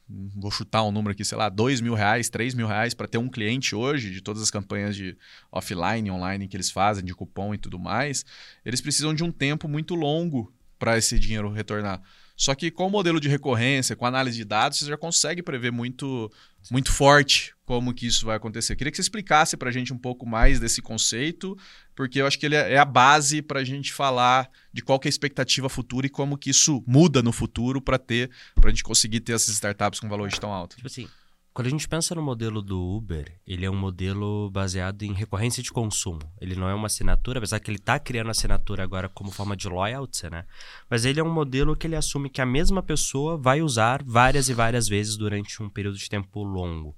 vou 0.08 0.50
chutar 0.50 0.82
um 0.82 0.92
número 0.92 1.12
aqui, 1.12 1.24
sei 1.24 1.38
lá, 1.38 1.48
dois 1.48 1.80
mil 1.80 1.94
reais, 1.94 2.28
três 2.28 2.54
mil 2.54 2.66
reais 2.66 2.94
para 2.94 3.08
ter 3.08 3.18
um 3.18 3.28
cliente 3.28 3.74
hoje, 3.74 4.10
de 4.10 4.20
todas 4.20 4.42
as 4.42 4.50
campanhas 4.50 4.94
de 4.94 5.16
offline, 5.50 6.10
online 6.10 6.48
que 6.48 6.56
eles 6.56 6.70
fazem, 6.70 7.04
de 7.04 7.14
cupom 7.14 7.54
e 7.54 7.58
tudo 7.58 7.78
mais, 7.78 8.24
eles 8.64 8.80
precisam 8.80 9.14
de 9.14 9.24
um 9.24 9.32
tempo 9.32 9.68
muito 9.68 9.94
longo 9.94 10.52
para 10.78 10.98
esse 10.98 11.18
dinheiro 11.18 11.50
retornar. 11.50 12.02
Só 12.42 12.56
que 12.56 12.72
com 12.72 12.88
o 12.88 12.90
modelo 12.90 13.20
de 13.20 13.28
recorrência, 13.28 13.94
com 13.94 14.04
análise 14.04 14.36
de 14.36 14.44
dados, 14.44 14.80
você 14.80 14.86
já 14.86 14.96
consegue 14.96 15.44
prever 15.44 15.70
muito, 15.70 16.28
muito 16.72 16.90
forte 16.90 17.54
como 17.64 17.94
que 17.94 18.04
isso 18.04 18.26
vai 18.26 18.36
acontecer. 18.36 18.74
Queria 18.74 18.90
que 18.90 18.96
você 18.96 19.02
explicasse 19.02 19.56
para 19.56 19.68
a 19.68 19.72
gente 19.72 19.92
um 19.92 19.96
pouco 19.96 20.26
mais 20.26 20.58
desse 20.58 20.82
conceito, 20.82 21.56
porque 21.94 22.20
eu 22.20 22.26
acho 22.26 22.36
que 22.36 22.44
ele 22.44 22.56
é, 22.56 22.72
é 22.72 22.78
a 22.78 22.84
base 22.84 23.42
para 23.42 23.60
a 23.60 23.64
gente 23.64 23.92
falar 23.92 24.50
de 24.72 24.82
qual 24.82 24.98
é 25.04 25.06
a 25.06 25.08
expectativa 25.08 25.68
futura 25.68 26.08
e 26.08 26.10
como 26.10 26.36
que 26.36 26.50
isso 26.50 26.82
muda 26.84 27.22
no 27.22 27.30
futuro 27.30 27.80
para 27.80 27.96
ter, 27.96 28.28
para 28.56 28.66
a 28.66 28.70
gente 28.70 28.82
conseguir 28.82 29.20
ter 29.20 29.34
essas 29.34 29.54
startups 29.54 30.00
com 30.00 30.08
valores 30.08 30.36
tão 30.36 30.52
altos. 30.52 30.78
Tipo 30.78 30.88
assim, 30.88 31.08
quando 31.54 31.66
a 31.66 31.70
gente 31.70 31.86
pensa 31.86 32.14
no 32.14 32.22
modelo 32.22 32.62
do 32.62 32.80
Uber, 32.80 33.38
ele 33.46 33.66
é 33.66 33.70
um 33.70 33.76
modelo 33.76 34.50
baseado 34.50 35.02
em 35.02 35.12
recorrência 35.12 35.62
de 35.62 35.70
consumo. 35.70 36.20
Ele 36.40 36.56
não 36.56 36.66
é 36.66 36.74
uma 36.74 36.86
assinatura, 36.86 37.38
apesar 37.38 37.60
que 37.60 37.70
ele 37.70 37.76
está 37.76 37.98
criando 37.98 38.30
assinatura 38.30 38.82
agora 38.82 39.06
como 39.08 39.30
forma 39.30 39.54
de 39.54 39.68
loyalty, 39.68 40.30
né? 40.30 40.46
Mas 40.88 41.04
ele 41.04 41.20
é 41.20 41.22
um 41.22 41.32
modelo 41.32 41.76
que 41.76 41.86
ele 41.86 41.96
assume 41.96 42.30
que 42.30 42.40
a 42.40 42.46
mesma 42.46 42.82
pessoa 42.82 43.36
vai 43.36 43.60
usar 43.60 44.02
várias 44.02 44.48
e 44.48 44.54
várias 44.54 44.88
vezes 44.88 45.14
durante 45.14 45.62
um 45.62 45.68
período 45.68 45.98
de 45.98 46.08
tempo 46.08 46.42
longo. 46.42 46.96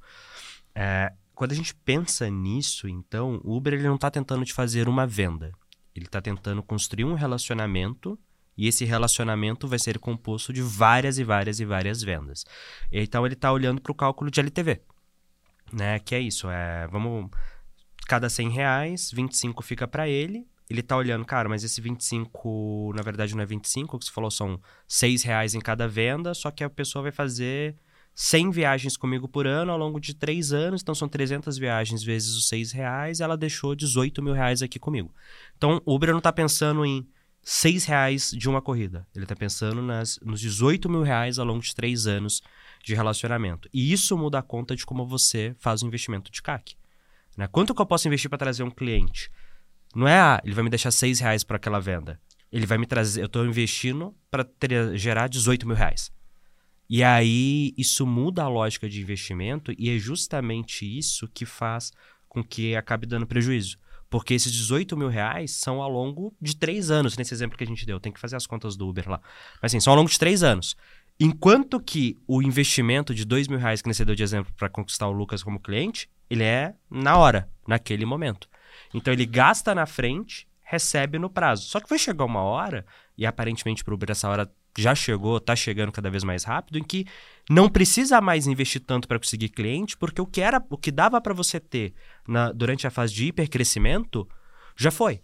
É, 0.73 1.13
quando 1.35 1.51
a 1.51 1.57
gente 1.57 1.75
pensa 1.75 2.31
nisso, 2.31 2.89
então, 2.89 3.41
o 3.43 3.57
Uber 3.57 3.75
ele 3.75 3.89
não 3.89 3.97
está 3.97 4.09
tentando 4.09 4.45
te 4.45 4.55
fazer 4.55 4.89
uma 4.89 5.05
venda. 5.05 5.51
Ele 5.97 6.07
está 6.07 6.23
tentando 6.23 6.63
construir 6.63 7.05
um 7.05 7.15
relacionamento 7.15 8.17
e 8.57 8.69
esse 8.69 8.85
relacionamento 8.85 9.67
vai 9.67 9.79
ser 9.79 9.99
composto 9.99 10.53
de 10.53 10.63
várias 10.63 11.19
e 11.19 11.25
várias 11.25 11.61
e 11.61 11.65
várias 11.65 12.03
vendas. 12.03 12.45
Então 12.93 13.25
ele 13.27 13.35
está 13.35 13.53
olhando 13.53 13.81
para 13.81 13.93
o 13.93 13.95
cálculo 13.95 14.31
de 14.31 14.41
LTV, 14.41 14.81
né? 15.73 15.99
Que 15.99 16.15
é 16.15 16.21
isso, 16.21 16.49
é, 16.51 16.87
vamos 16.89 17.31
cada 18.07 18.29
100 18.29 18.51
reais, 18.51 19.11
25 19.13 19.63
fica 19.63 19.87
para 19.89 20.09
ele. 20.09 20.47
Ele 20.69 20.81
está 20.81 20.97
olhando, 20.97 21.25
cara, 21.27 21.49
mas 21.49 21.63
esse 21.63 21.81
25, 21.81 22.93
na 22.97 23.03
verdade 23.03 23.35
não 23.35 23.43
é 23.43 23.47
25, 23.47 23.97
o 23.97 23.99
que 23.99 24.07
você 24.07 24.11
falou 24.11 24.31
são 24.31 24.59
6 24.89 25.23
reais 25.23 25.55
em 25.55 25.61
cada 25.61 25.87
venda, 25.87 26.33
só 26.33 26.51
que 26.51 26.65
a 26.65 26.71
pessoa 26.71 27.03
vai 27.03 27.13
fazer 27.13 27.77
100 28.15 28.51
viagens 28.51 28.97
comigo 28.97 29.29
por 29.29 29.47
ano 29.47 29.73
ao 29.73 29.79
longo 29.79 30.01
de 30.01 30.15
três 30.15 30.53
anos, 30.53 30.81
então 30.81 30.95
são 30.95 31.09
300 31.09 31.59
viagens 31.59 32.03
vezes 32.03 32.35
os 32.35 32.49
6 32.49 32.73
reais, 32.73 33.21
ela 33.21 33.37
deixou 33.37 33.75
18 33.75 34.23
mil 34.23 34.33
reais 34.33 34.63
aqui 34.63 34.79
comigo. 34.79 35.13
Então, 35.57 35.83
o 35.85 35.95
Uber 35.95 36.11
não 36.11 36.19
está 36.19 36.33
pensando 36.33 36.85
em 36.87 37.07
6 37.45 37.85
reais 37.85 38.31
de 38.31 38.49
uma 38.49 38.63
corrida, 38.63 39.07
ele 39.15 39.25
está 39.25 39.37
pensando 39.37 39.83
nas, 39.83 40.19
nos 40.23 40.41
18 40.41 40.89
mil 40.89 41.03
reais 41.03 41.39
ao 41.39 41.45
longo 41.45 41.63
de 41.63 41.75
três 41.75 42.07
anos 42.07 42.43
de 42.83 42.95
relacionamento. 42.95 43.69
E 43.73 43.93
isso 43.93 44.17
muda 44.17 44.39
a 44.39 44.43
conta 44.43 44.75
de 44.75 44.87
como 44.87 45.07
você 45.07 45.55
faz 45.59 45.83
o 45.83 45.87
investimento 45.87 46.33
de 46.33 46.41
CAC. 46.41 46.75
Né? 47.37 47.47
Quanto 47.47 47.75
que 47.75 47.83
eu 47.83 47.87
posso 47.87 48.09
investir 48.09 48.31
para 48.31 48.39
trazer 48.39 48.63
um 48.63 48.71
cliente? 48.71 49.31
Não 49.95 50.09
é, 50.09 50.19
ah, 50.19 50.41
ele 50.43 50.55
vai 50.55 50.65
me 50.65 50.71
deixar 50.71 50.91
6 50.91 51.21
reais 51.21 51.45
para 51.45 51.57
aquela 51.57 51.79
venda. 51.79 52.19
Ele 52.51 52.67
vai 52.67 52.79
me 52.79 52.87
trazer, 52.87 53.21
eu 53.21 53.27
estou 53.27 53.45
investindo 53.45 54.15
para 54.31 54.49
gerar 54.95 55.29
18 55.29 55.67
mil 55.67 55.77
reais. 55.77 56.11
E 56.89 57.03
aí 57.03 57.75
isso 57.77 58.07
muda 58.07 58.43
a 58.43 58.49
lógica 58.49 58.89
de 58.89 59.01
investimento 59.01 59.73
e 59.79 59.91
é 59.91 59.99
justamente 59.99 60.87
isso 60.87 61.29
que 61.29 61.45
faz 61.45 61.93
com 62.29 62.43
que 62.43 62.75
acabe 62.75 63.07
dando 63.07 63.27
prejuízo. 63.27 63.79
Porque 64.15 64.33
esses 64.33 64.53
18 64.53 64.97
mil 64.97 65.09
reais 65.09 65.51
são 65.51 65.83
ao 65.83 65.91
longo 65.91 66.33
de 66.41 66.55
três 66.55 66.89
anos, 66.89 67.17
nesse 67.17 67.35
exemplo 67.35 67.59
que 67.59 67.65
a 67.65 67.67
gente 67.67 67.85
deu. 67.85 67.99
Tem 67.99 68.13
que 68.13 68.21
fazer 68.21 68.37
as 68.37 68.47
contas 68.47 68.77
do 68.77 68.89
Uber 68.89 69.11
lá. 69.11 69.21
Mas 69.61 69.73
assim, 69.73 69.81
são 69.81 69.93
ao 69.93 69.97
longo 69.97 70.09
de 70.09 70.17
três 70.17 70.45
anos. 70.45 70.77
Enquanto 71.19 71.81
que 71.81 72.17
o 72.25 72.41
investimento 72.41 73.13
de 73.13 73.25
2 73.25 73.49
mil 73.49 73.59
reais 73.59 73.83
que 73.83 73.93
você 73.93 74.05
deu 74.05 74.15
de 74.15 74.23
exemplo 74.23 74.53
para 74.57 74.69
conquistar 74.69 75.09
o 75.09 75.11
Lucas 75.11 75.43
como 75.43 75.59
cliente, 75.59 76.09
ele 76.31 76.45
é 76.45 76.77
na 76.89 77.17
hora, 77.17 77.51
naquele 77.67 78.07
momento. 78.07 78.49
Então 78.95 79.13
ele 79.13 79.27
gasta 79.27 79.75
na 79.75 79.85
frente, 79.85 80.47
recebe 80.65 81.19
no 81.19 81.31
prazo. 81.31 81.65
Só 81.65 81.79
que 81.79 81.89
vai 81.89 81.99
chegar 81.99 82.25
uma 82.25 82.43
hora, 82.43 82.85
e 83.17 83.27
aparentemente 83.27 83.85
para 83.85 83.93
o 83.93 83.95
Uber 83.95 84.11
essa 84.11 84.29
hora 84.29 84.51
já 84.77 84.95
chegou, 84.95 85.37
está 85.37 85.55
chegando 85.55 85.93
cada 85.93 86.11
vez 86.11 86.25
mais 86.25 86.43
rápido, 86.43 86.79
em 86.79 86.83
que 86.83 87.07
não 87.49 87.69
precisa 87.69 88.21
mais 88.21 88.47
investir 88.47 88.81
tanto 88.81 89.07
para 89.07 89.19
conseguir 89.19 89.51
cliente, 89.51 89.97
porque 89.97 90.21
o 90.21 90.27
que 90.27 90.41
era, 90.41 90.63
o 90.69 90.77
que 90.77 90.91
dava 90.91 91.21
para 91.21 91.33
você 91.33 91.61
ter 91.61 91.95
na, 92.27 92.51
durante 92.51 92.87
a 92.87 92.91
fase 92.91 93.15
de 93.15 93.27
hipercrescimento 93.27 94.29
já 94.77 94.91
foi. 94.91 95.21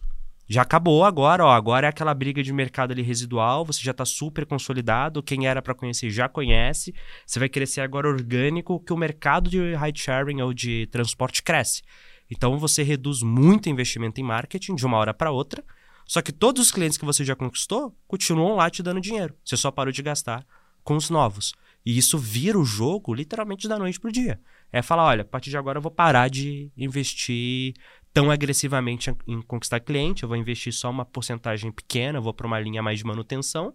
Já 0.48 0.62
acabou 0.62 1.04
agora, 1.04 1.44
ó, 1.44 1.50
agora 1.52 1.86
é 1.86 1.90
aquela 1.90 2.12
briga 2.12 2.42
de 2.42 2.52
mercado 2.52 2.90
ali 2.90 3.02
residual, 3.02 3.64
você 3.64 3.80
já 3.82 3.92
está 3.92 4.04
super 4.04 4.44
consolidado, 4.44 5.22
quem 5.22 5.46
era 5.46 5.62
para 5.62 5.74
conhecer 5.74 6.10
já 6.10 6.28
conhece, 6.28 6.92
você 7.24 7.38
vai 7.38 7.48
crescer 7.48 7.80
agora 7.80 8.08
orgânico, 8.08 8.80
que 8.80 8.92
o 8.92 8.96
mercado 8.96 9.48
de 9.48 9.76
ride 9.76 10.00
sharing 10.00 10.42
ou 10.42 10.52
de 10.52 10.88
transporte 10.88 11.40
cresce. 11.40 11.82
Então 12.30 12.58
você 12.58 12.82
reduz 12.82 13.22
muito 13.22 13.68
investimento 13.68 14.20
em 14.20 14.24
marketing 14.24 14.74
de 14.74 14.86
uma 14.86 14.96
hora 14.96 15.12
para 15.12 15.30
outra, 15.30 15.64
só 16.06 16.22
que 16.22 16.32
todos 16.32 16.66
os 16.66 16.72
clientes 16.72 16.98
que 16.98 17.04
você 17.04 17.24
já 17.24 17.34
conquistou 17.34 17.96
continuam 18.06 18.56
lá 18.56 18.70
te 18.70 18.82
dando 18.82 19.00
dinheiro. 19.00 19.34
Você 19.44 19.56
só 19.56 19.70
parou 19.70 19.92
de 19.92 20.02
gastar 20.02 20.46
com 20.82 20.96
os 20.96 21.10
novos. 21.10 21.52
E 21.84 21.96
isso 21.96 22.18
vira 22.18 22.58
o 22.58 22.64
jogo 22.64 23.14
literalmente 23.14 23.68
da 23.68 23.78
noite 23.78 23.98
pro 23.98 24.12
dia. 24.12 24.40
É 24.72 24.82
falar, 24.82 25.04
olha, 25.04 25.22
a 25.22 25.24
partir 25.24 25.50
de 25.50 25.56
agora 25.56 25.78
eu 25.78 25.82
vou 25.82 25.90
parar 25.90 26.28
de 26.28 26.70
investir 26.76 27.74
tão 28.12 28.30
agressivamente 28.30 29.14
em 29.26 29.40
conquistar 29.42 29.80
cliente, 29.80 30.22
eu 30.22 30.28
vou 30.28 30.36
investir 30.36 30.72
só 30.72 30.90
uma 30.90 31.04
porcentagem 31.04 31.70
pequena, 31.70 32.20
vou 32.20 32.34
para 32.34 32.46
uma 32.46 32.60
linha 32.60 32.82
mais 32.82 32.98
de 32.98 33.04
manutenção. 33.04 33.74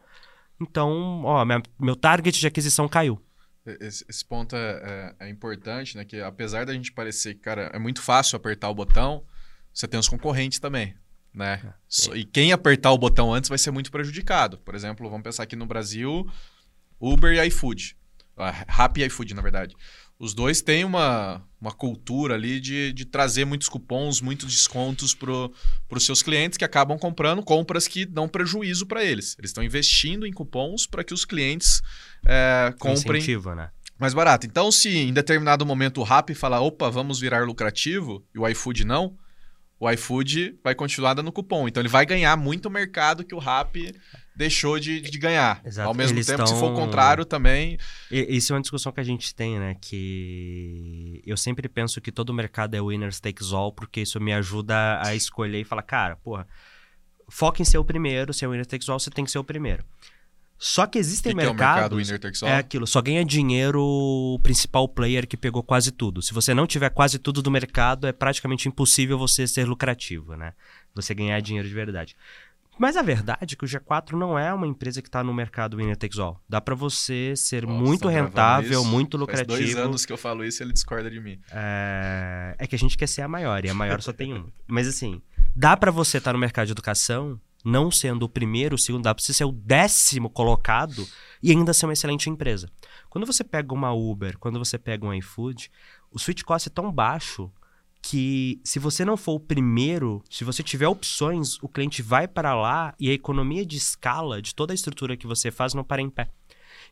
Então, 0.60 1.24
ó, 1.24 1.44
minha, 1.46 1.62
meu 1.80 1.96
target 1.96 2.40
de 2.40 2.48
aquisição 2.48 2.88
caiu. 2.88 3.20
Esse, 3.66 4.06
esse 4.08 4.24
ponto 4.24 4.56
é, 4.56 5.14
é, 5.20 5.26
é, 5.26 5.30
importante, 5.30 5.98
né? 5.98 6.06
Que 6.06 6.22
apesar 6.22 6.66
da 6.66 6.74
gente 6.74 6.92
parecer 6.92 7.34
que, 7.34 7.42
cara, 7.42 7.72
é 7.74 7.80
muito 7.80 8.02
fácil 8.02 8.36
apertar 8.36 8.70
o 8.70 8.76
botão, 8.76 9.26
você 9.74 9.88
tem 9.88 10.00
os 10.00 10.08
concorrentes 10.08 10.60
também 10.60 10.96
né? 11.36 11.74
É. 12.10 12.18
E 12.18 12.24
quem 12.24 12.52
apertar 12.52 12.92
o 12.92 12.98
botão 12.98 13.34
antes 13.34 13.50
vai 13.50 13.58
ser 13.58 13.72
muito 13.72 13.92
prejudicado. 13.92 14.58
Por 14.60 14.74
exemplo, 14.74 15.10
vamos 15.10 15.24
pensar 15.24 15.44
aqui 15.44 15.56
no 15.56 15.66
Brasil, 15.66 16.26
Uber 17.00 17.34
e 17.34 17.48
iFood. 17.48 17.98
Uh, 18.38 18.66
Rappi 18.68 19.02
e 19.02 19.06
iFood, 19.06 19.34
na 19.34 19.42
verdade. 19.42 19.76
Os 20.18 20.34
dois 20.34 20.62
têm 20.62 20.86
uma, 20.86 21.44
uma 21.60 21.72
cultura 21.72 22.36
ali 22.36 22.60
de, 22.60 22.94
de 22.94 23.06
trazer 23.06 23.44
muitos 23.44 23.68
cupons, 23.68 24.22
muitos 24.22 24.48
descontos 24.54 25.14
para 25.14 25.50
os 25.92 26.06
seus 26.06 26.24
clientes 26.24 26.58
que 26.58 26.64
acabam 26.64 26.98
comprando 26.98 27.44
compras 27.44 27.88
que 27.88 28.06
dão 28.06 28.28
prejuízo 28.28 28.86
para 28.86 29.04
eles. 29.04 29.36
Eles 29.38 29.50
estão 29.50 29.64
investindo 29.64 30.26
em 30.26 30.32
cupons 30.32 30.88
para 30.88 31.04
que 31.04 31.14
os 31.14 31.26
clientes 31.26 31.82
é, 32.26 32.74
comprem 32.80 33.22
Incentivo, 33.22 33.54
né? 33.54 33.70
mais 34.00 34.14
barato. 34.14 34.46
Então, 34.46 34.72
se 34.72 34.90
em 34.90 35.14
determinado 35.14 35.66
momento 35.66 36.00
o 36.00 36.04
Rappi 36.04 36.34
falar, 36.34 36.62
opa, 36.62 36.90
vamos 36.90 37.20
virar 37.20 37.46
lucrativo, 37.46 38.24
e 38.34 38.40
o 38.40 38.48
iFood 38.48 38.86
não, 38.86 39.18
o 39.80 39.90
iFood 39.92 40.58
vai 40.64 40.74
continuar 40.74 41.14
dando 41.14 41.32
cupom. 41.32 41.68
Então 41.68 41.82
ele 41.82 41.90
vai 41.90 42.06
ganhar 42.06 42.36
muito 42.38 42.70
mercado 42.70 43.24
que 43.24 43.36
o 43.36 43.40
Rap 43.40 43.94
deixou 44.36 44.80
de, 44.80 45.02
de 45.02 45.18
ganhar. 45.18 45.62
Exato. 45.66 45.88
Ao 45.88 45.94
mesmo 45.94 46.18
Eles 46.18 46.28
tempo, 46.28 46.48
se 46.48 46.54
for 46.56 46.72
o 46.72 46.76
contrário, 46.76 47.26
também. 47.26 47.78
Isso 48.10 48.54
é 48.54 48.56
uma 48.56 48.62
discussão 48.62 48.92
que 48.92 49.00
a 49.00 49.04
gente 49.04 49.34
tem, 49.36 49.60
né? 49.60 49.76
Que 49.80 51.22
eu 51.26 51.38
sempre 51.38 51.68
penso 51.68 52.00
que 52.02 52.12
todo 52.12 52.34
mercado 52.34 52.76
é 52.76 52.82
winner 52.82 53.14
takes 53.20 53.52
all, 53.52 53.72
porque 53.72 54.02
isso 54.02 54.20
me 54.20 54.34
ajuda 54.34 55.02
a 55.06 55.16
escolher 55.16 55.62
e 55.62 55.66
falar, 55.66 55.84
cara, 55.84 56.16
porra, 56.18 56.48
foca 57.30 57.62
em 57.62 57.66
ser 57.66 57.78
o 57.78 57.86
primeiro, 57.86 58.34
se 58.34 58.46
é 58.46 58.48
winner 58.48 58.66
takes 58.66 58.88
all, 58.90 59.00
você 59.00 59.10
tem 59.10 59.26
que 59.26 59.32
ser 59.32 59.40
o 59.40 59.44
primeiro. 59.44 59.84
Só 60.58 60.88
que 60.88 60.98
existem 60.98 61.32
que 61.32 61.36
mercados. 61.36 62.10
Que 62.10 62.46
é, 62.46 62.50
é 62.50 62.58
aquilo, 62.58 62.88
só 62.88 63.02
ganha 63.02 63.26
dinheiro 63.26 63.82
o 63.82 64.40
principal 64.42 64.88
player 64.88 65.28
que 65.28 65.36
pegou 65.36 65.62
quase 65.62 65.92
tudo. 65.92 66.22
Se 66.22 66.34
você 66.34 66.54
não 66.54 66.66
tiver 66.66 66.90
quase 66.90 67.20
tudo 67.20 67.42
do 67.42 67.52
mercado, 67.52 68.08
é 68.08 68.14
praticamente 68.14 68.68
impossível 68.68 69.18
você 69.18 69.48
ser 69.48 69.68
lucrativo, 69.68 70.36
né? 70.36 70.54
Você 70.94 71.14
ganhar 71.14 71.40
dinheiro 71.42 71.68
de 71.68 71.74
verdade. 71.74 72.16
Mas 72.78 72.98
a 72.98 73.02
verdade 73.02 73.54
é 73.54 73.58
que 73.58 73.64
o 73.64 73.68
G4 73.68 74.12
não 74.12 74.38
é 74.38 74.54
uma 74.54 74.68
empresa 74.68 75.02
que 75.02 75.08
está 75.08 75.24
no 75.24 75.34
mercado 75.34 75.78
winner 75.78 75.96
takes 75.96 76.20
all. 76.20 76.42
Dá 76.48 76.60
para 76.60 76.76
você 76.76 77.34
ser 77.36 77.66
Nossa, 77.66 77.82
muito 77.82 78.08
rentável, 78.08 78.82
isso. 78.82 78.90
muito 78.90 79.18
lucrativo. 79.18 79.58
Faz 79.58 79.74
dois 79.74 79.78
anos 79.78 80.06
que 80.06 80.12
eu 80.12 80.18
falo 80.18 80.44
isso 80.44 80.62
e 80.62 80.66
ele 80.66 80.74
discorda 80.74 81.10
de 81.10 81.20
mim. 81.20 81.40
É... 81.52 82.56
é 82.60 82.68
que 82.68 82.76
a 82.76 82.80
gente 82.80 82.98
quer 82.98 83.08
ser 83.08 83.22
a 83.22 83.28
maior 83.28 83.64
e 83.64 83.70
a 83.70 83.74
maior 83.74 84.02
só 84.02 84.12
tem 84.12 84.34
um. 84.34 84.50
Mas 84.68 84.88
assim, 84.88 85.22
dá 85.56 85.78
para 85.78 85.90
você 85.90 86.18
estar 86.18 86.30
tá 86.30 86.34
no 86.34 86.40
mercado 86.40 86.66
de 86.66 86.74
educação 86.74 87.40
não 87.66 87.90
sendo 87.90 88.24
o 88.24 88.30
primeiro, 88.30 88.76
o 88.76 88.78
segundo, 88.78 89.04
dá 89.04 89.16
para 89.16 89.24
você 89.24 89.34
ser 89.34 89.44
o 89.44 89.52
décimo 89.52 90.30
colocado 90.30 91.06
e 91.42 91.50
ainda 91.50 91.74
ser 91.74 91.88
uma 91.88 91.94
excelente 91.94 92.30
empresa. 92.30 92.70
Quando 93.10 93.26
você 93.26 93.44
pega 93.44 93.74
uma 93.74 93.92
Uber, 93.92 94.38
quando 94.38 94.60
você 94.60 94.78
pega 94.78 95.04
um 95.04 95.14
iFood, 95.16 95.72
o 96.12 96.20
switch 96.20 96.44
cost 96.44 96.70
é 96.70 96.72
tão 96.72 96.92
baixo 96.92 97.52
que 98.04 98.62
se 98.64 98.78
você 98.78 99.04
não 99.04 99.18
for 99.18 99.34
o 99.34 99.40
primeiro, 99.40 100.24
se 100.30 100.44
você 100.44 100.62
tiver 100.62 100.88
opções, 100.88 101.58
o 101.60 101.68
cliente 101.68 102.04
vai 102.04 102.28
para 102.28 102.54
lá 102.54 102.94
e 103.00 103.10
a 103.10 103.14
economia 103.14 103.66
de 103.66 103.78
escala 103.78 104.40
de 104.44 104.54
toda 104.54 104.72
a 104.72 104.76
estrutura 104.76 105.18
que 105.18 105.26
você 105.26 105.50
faz 105.50 105.74
não 105.74 105.84
para 105.84 106.04
em 106.04 106.10
pé. 106.10 106.30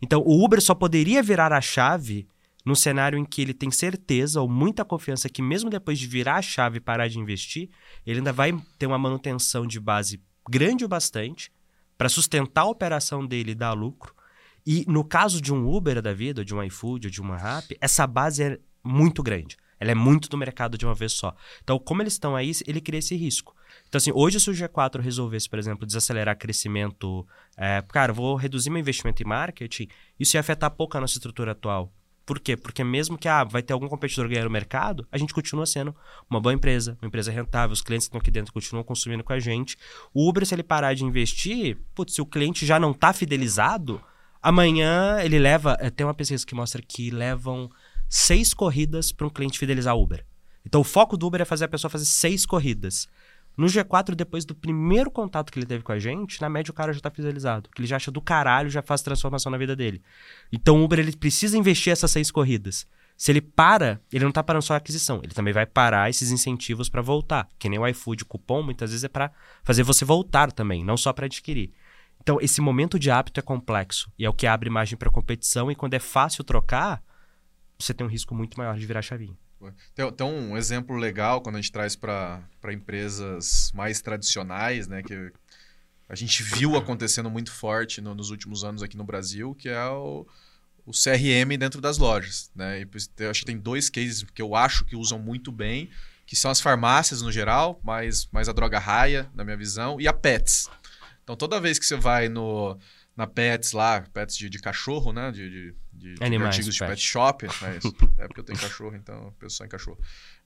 Então, 0.02 0.24
o 0.26 0.44
Uber 0.44 0.60
só 0.60 0.74
poderia 0.74 1.22
virar 1.22 1.54
a 1.54 1.62
chave 1.62 2.28
num 2.66 2.74
cenário 2.74 3.20
em 3.20 3.26
que 3.26 3.44
ele 3.44 3.54
tem 3.54 3.70
certeza 3.70 4.42
ou 4.42 4.50
muita 4.50 4.84
confiança 4.84 5.30
que 5.30 5.42
mesmo 5.42 5.70
depois 5.70 6.00
de 6.00 6.08
virar 6.08 6.38
a 6.38 6.42
chave 6.42 6.78
e 6.78 6.82
parar 6.82 7.08
de 7.08 7.20
investir, 7.20 7.70
ele 8.08 8.18
ainda 8.20 8.34
vai 8.34 8.52
ter 8.80 8.88
uma 8.88 8.98
manutenção 8.98 9.68
de 9.68 9.80
base 9.80 10.20
grande 10.50 10.86
o 10.86 10.88
bastante 10.88 11.52
para 11.98 12.10
sustentar 12.10 12.62
a 12.62 12.70
operação 12.70 13.26
dele 13.26 13.52
e 13.52 13.56
dar 13.56 13.74
lucro. 13.74 14.14
E 14.66 14.86
no 14.88 15.04
caso 15.04 15.42
de 15.42 15.54
um 15.54 15.68
Uber 15.68 16.02
da 16.02 16.14
vida, 16.14 16.44
de 16.44 16.56
um 16.56 16.64
iFood, 16.64 17.08
ou 17.08 17.12
de 17.12 17.22
uma 17.22 17.38
Rappi, 17.38 17.78
essa 17.82 18.08
base 18.08 18.44
é 18.44 18.60
muito 18.84 19.22
grande. 19.22 19.58
Ela 19.80 19.92
é 19.92 19.96
muito 19.96 20.30
do 20.30 20.38
mercado 20.38 20.78
de 20.78 20.86
uma 20.86 20.94
vez 20.94 21.12
só. 21.12 21.36
Então, 21.62 21.78
como 21.78 22.02
eles 22.02 22.14
estão 22.14 22.36
aí, 22.36 22.52
ele 22.66 22.80
cria 22.80 23.00
esse 23.00 23.16
risco. 23.16 23.54
Então, 23.88 23.98
assim, 23.98 24.12
hoje 24.14 24.40
se 24.40 24.50
o 24.50 24.54
G4 24.54 25.02
resolvesse, 25.02 25.50
por 25.50 25.60
exemplo, 25.60 25.86
desacelerar 25.86 26.38
crescimento, 26.38 27.28
é, 27.58 27.84
cara, 27.90 28.14
vou 28.14 28.36
reduzir 28.36 28.70
meu 28.70 28.80
investimento 28.80 29.22
em 29.22 29.26
marketing, 29.26 29.88
isso 30.18 30.38
ia 30.38 30.40
afetar 30.40 30.72
pouco 30.72 30.98
a 30.98 31.02
nossa 31.02 31.16
estrutura 31.16 31.52
atual. 31.52 31.92
Por 32.26 32.40
quê? 32.40 32.56
Porque 32.56 32.84
mesmo 32.84 33.18
que 33.18 33.28
ah, 33.28 33.44
vai 33.44 33.62
ter 33.62 33.74
algum 33.74 33.90
competidor 33.90 34.30
ganhando 34.30 34.48
o 34.48 34.52
mercado, 34.52 35.06
a 35.12 35.18
gente 35.18 35.34
continua 35.34 35.66
sendo 35.66 35.94
uma 36.30 36.40
boa 36.40 36.54
empresa, 36.54 36.98
uma 37.02 37.08
empresa 37.08 37.32
rentável, 37.32 37.74
os 37.74 37.82
clientes 37.82 38.08
que 38.08 38.10
estão 38.10 38.22
aqui 38.22 38.32
dentro 38.32 38.54
continuam 38.54 38.84
consumindo 38.84 39.24
com 39.24 39.34
a 39.34 39.40
gente. 39.40 39.78
O 40.14 40.30
Uber, 40.30 40.46
se 40.46 40.56
ele 40.56 40.64
parar 40.64 40.94
de 40.94 41.04
investir, 41.04 41.78
putz, 41.94 42.16
se 42.16 42.22
o 42.22 42.26
cliente 42.26 42.66
já 42.66 42.80
não 42.80 42.92
está 42.92 43.12
fidelizado, 43.12 44.02
amanhã 44.42 45.20
ele 45.22 45.38
leva. 45.38 45.78
Eh, 45.82 45.90
tem 45.90 46.06
uma 46.06 46.14
pesquisa 46.14 46.46
que 46.46 46.56
mostra 46.56 46.82
que 46.82 47.12
levam 47.12 47.70
seis 48.08 48.54
corridas 48.54 49.12
para 49.12 49.28
um 49.28 49.30
cliente 49.30 49.60
fidelizar 49.60 49.96
o 49.96 50.02
Uber. 50.02 50.26
Então 50.66 50.80
o 50.80 50.84
foco 50.86 51.18
do 51.18 51.28
Uber 51.28 51.42
é 51.42 51.46
fazer 51.46 51.66
a 51.66 51.68
pessoa 51.68 51.92
fazer 51.92 52.06
seis 52.06 52.46
corridas. 52.46 53.08
No 53.56 53.68
G4, 53.68 54.16
depois 54.16 54.46
do 54.46 54.56
primeiro 54.56 55.12
contato 55.12 55.52
que 55.52 55.60
ele 55.60 55.66
teve 55.66 55.84
com 55.84 55.92
a 55.92 56.00
gente, 56.00 56.42
na 56.42 56.50
média 56.50 56.72
o 56.72 56.74
cara 56.74 56.92
já 56.92 57.00
tá 57.00 57.12
fidelizado. 57.12 57.70
Que 57.70 57.82
ele 57.82 57.88
já 57.88 57.98
acha 57.98 58.12
do 58.12 58.22
caralho, 58.22 58.70
já 58.70 58.82
faz 58.82 59.02
transformação 59.02 59.52
na 59.52 59.58
vida 59.58 59.76
dele. 59.76 60.02
Então 60.52 60.80
o 60.80 60.84
Uber 60.84 61.00
ele 61.00 61.16
precisa 61.16 61.58
investir 61.58 61.94
essas 61.94 62.10
seis 62.10 62.32
corridas. 62.32 62.88
Se 63.16 63.32
ele 63.32 63.42
para, 63.42 64.02
ele 64.12 64.26
não 64.26 64.32
tá 64.32 64.44
parando 64.44 64.66
só 64.66 64.74
a 64.74 64.78
aquisição, 64.78 65.22
ele 65.24 65.34
também 65.34 65.54
vai 65.54 65.68
parar 65.68 66.10
esses 66.10 66.32
incentivos 66.32 66.90
para 66.90 67.02
voltar. 67.02 67.48
Que 67.60 67.70
nem 67.70 67.80
o 67.80 67.88
iFood, 67.88 68.24
o 68.24 68.26
cupom, 68.26 68.64
muitas 68.64 68.90
vezes 68.90 69.04
é 69.04 69.08
para 69.08 69.32
fazer 69.64 69.84
você 69.84 70.04
voltar 70.04 70.52
também, 70.52 70.84
não 70.84 70.98
só 70.98 71.14
para 71.14 71.28
adquirir. 71.28 71.72
Então, 72.20 72.40
esse 72.42 72.60
momento 72.60 72.98
de 72.98 73.12
hábito 73.12 73.40
é 73.40 73.44
complexo 73.44 74.12
e 74.18 74.26
é 74.26 74.30
o 74.30 74.34
que 74.34 74.48
abre 74.48 74.70
margem 74.70 74.98
para 74.98 75.12
competição 75.12 75.70
e 75.70 75.76
quando 75.76 75.94
é 75.94 76.00
fácil 76.00 76.44
trocar, 76.44 77.04
você 77.78 77.94
tem 77.94 78.06
um 78.06 78.10
risco 78.10 78.34
muito 78.34 78.58
maior 78.58 78.78
de 78.78 78.86
virar 78.86 79.02
chavinha. 79.02 79.38
Tem, 79.96 80.12
tem, 80.12 80.28
um 80.28 80.58
exemplo 80.58 80.96
legal 80.96 81.42
quando 81.42 81.56
a 81.56 81.62
gente 81.62 81.72
traz 81.72 81.96
para 81.96 82.44
empresas 82.72 83.72
mais 83.74 84.02
tradicionais, 84.02 84.88
né? 84.88 85.04
Que 85.04 85.32
a 86.08 86.16
gente 86.16 86.44
viu 86.44 86.76
acontecendo 86.76 87.30
muito 87.30 87.52
forte 87.52 88.02
no, 88.02 88.14
nos 88.14 88.30
últimos 88.30 88.64
anos 88.64 88.84
aqui 88.84 88.98
no 88.98 89.04
Brasil, 89.04 89.56
que 89.56 89.70
é 89.70 89.86
o, 89.86 90.28
o 90.86 90.92
CRM 90.92 91.58
dentro 91.58 91.82
das 91.82 91.98
lojas. 91.98 92.52
Né? 92.56 92.82
E 92.82 93.26
acho 93.26 93.40
que 93.42 93.46
tem 93.46 93.58
dois 93.58 93.90
cases 93.90 94.24
que 94.24 94.42
eu 94.42 94.56
acho 94.56 94.86
que 94.86 94.96
usam 94.96 95.18
muito 95.18 95.52
bem, 95.52 95.90
que 96.26 96.36
são 96.36 96.52
as 96.52 96.62
farmácias 96.62 97.22
no 97.22 97.32
geral, 97.32 97.80
mas, 97.84 98.28
mas 98.32 98.48
a 98.48 98.54
droga 98.54 98.80
raia, 98.80 99.30
na 99.34 99.44
minha 99.44 99.58
visão, 99.58 100.00
e 100.00 100.08
a 100.08 100.14
Pets. 100.14 100.70
Então, 101.24 101.36
toda 101.36 101.60
vez 101.60 101.80
que 101.80 101.86
você 101.86 101.96
vai 101.96 102.28
no, 102.30 102.78
na 103.16 103.26
Pets 103.26 103.72
lá, 103.72 104.02
Pets 104.14 104.36
de, 104.36 104.50
de 104.50 104.60
cachorro, 104.60 105.14
né? 105.14 105.32
De, 105.32 105.50
de, 105.50 105.76
de, 106.04 106.16
Animais, 106.22 106.56
artigos 106.56 106.74
de 106.74 106.80
pet. 106.80 106.90
pet 106.90 107.02
shop. 107.02 107.48
Mas 107.62 107.84
é 108.20 108.28
porque 108.28 108.42
eu 108.42 108.44
tenho 108.44 108.60
cachorro, 108.60 108.96
então 108.96 109.34
só 109.48 109.64
em 109.64 109.70
cachorro. 109.70 109.98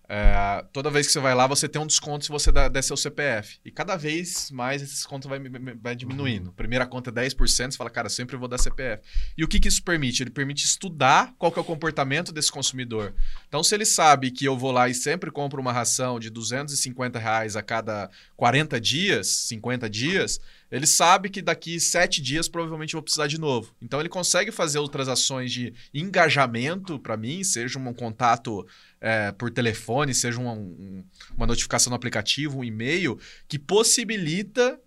É, 0.10 0.64
toda 0.72 0.90
vez 0.90 1.06
que 1.06 1.12
você 1.12 1.20
vai 1.20 1.36
lá, 1.36 1.46
você 1.48 1.68
tem 1.68 1.82
um 1.82 1.86
desconto 1.86 2.24
se 2.24 2.32
você 2.32 2.50
der, 2.52 2.82
seu 2.82 2.96
CPF. 2.96 3.60
E 3.66 3.70
cada 3.70 3.98
vez 3.98 4.50
mais 4.52 4.82
esse 4.82 4.94
desconto 4.94 5.28
vai, 5.28 5.40
vai 5.82 5.96
diminuindo. 5.96 6.54
Primeira 6.54 6.86
conta 6.86 7.10
é 7.10 7.14
10%, 7.14 7.72
você 7.72 7.78
fala, 7.78 7.90
cara, 7.90 8.08
sempre 8.08 8.38
vou 8.38 8.48
dar 8.48 8.58
CPF. 8.58 9.04
E 9.38 9.44
o 9.44 9.48
que, 9.48 9.60
que 9.60 9.68
isso 9.68 9.84
permite? 9.84 10.24
Ele 10.24 10.30
permite 10.30 10.64
estudar 10.64 11.34
qual 11.38 11.52
que 11.52 11.60
é 11.60 11.62
o 11.62 11.66
comportamento 11.66 12.32
desse 12.32 12.52
consumidor. 12.52 13.14
Então, 13.48 13.62
se 13.62 13.76
ele 13.76 13.86
sabe 13.86 14.32
que 14.32 14.46
eu 14.46 14.58
vou 14.58 14.72
lá 14.72 14.88
e 14.88 14.94
sempre 14.94 15.30
compro 15.30 15.62
uma 15.62 15.74
ração 15.74 16.20
de 16.20 16.30
250 16.30 17.20
reais 17.20 17.58
a 17.58 17.62
cada 17.62 18.10
40 18.38 18.80
dias, 18.80 19.28
50 19.28 19.90
dias, 19.90 20.40
ele 20.72 20.86
sabe 20.86 21.30
que 21.30 21.42
daqui 21.42 21.80
sete 21.80 22.22
dias 22.22 22.50
provavelmente 22.50 22.94
eu 22.94 22.98
vou 22.98 23.04
precisar 23.04 23.28
de 23.28 23.40
novo. 23.40 23.74
Então 23.82 24.00
ele 24.00 24.10
consegue 24.10 24.52
fazer 24.52 24.80
outras 24.80 25.08
ações 25.08 25.52
de 25.52 25.74
engajamento 25.94 27.00
para 27.00 27.16
mim, 27.16 27.44
seja 27.44 27.80
um 27.80 27.94
contato 27.94 28.68
é, 29.00 29.32
por 29.32 29.52
telefone, 29.52 30.14
seja 30.14 30.40
uma, 30.40 30.54
um, 30.54 31.04
uma 31.36 31.46
notificação 31.46 31.90
no 31.92 31.96
aplicativo, 31.96 32.60
um 32.60 32.64
e-mail, 32.64 33.20
que 33.48 33.60
possibilita 33.60 34.80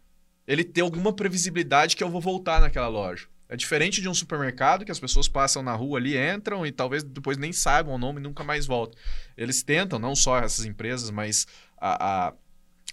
ele 0.46 0.64
ter 0.64 0.80
alguma 0.80 1.12
previsibilidade 1.12 1.96
que 1.96 2.02
eu 2.02 2.10
vou 2.10 2.20
voltar 2.20 2.60
naquela 2.60 2.88
loja. 2.88 3.26
É 3.48 3.56
diferente 3.56 4.00
de 4.00 4.08
um 4.08 4.14
supermercado 4.14 4.84
que 4.84 4.92
as 4.92 5.00
pessoas 5.00 5.26
passam 5.26 5.62
na 5.62 5.74
rua 5.74 5.98
ali, 5.98 6.16
entram 6.16 6.64
e 6.64 6.70
talvez 6.70 7.02
depois 7.02 7.36
nem 7.36 7.52
saibam 7.52 7.94
o 7.94 7.98
nome 7.98 8.20
e 8.20 8.22
nunca 8.22 8.44
mais 8.44 8.64
voltam. 8.64 8.96
Eles 9.36 9.62
tentam, 9.62 9.98
não 9.98 10.14
só 10.14 10.38
essas 10.38 10.64
empresas, 10.64 11.10
mas 11.10 11.48
a, 11.76 12.28
a 12.28 12.34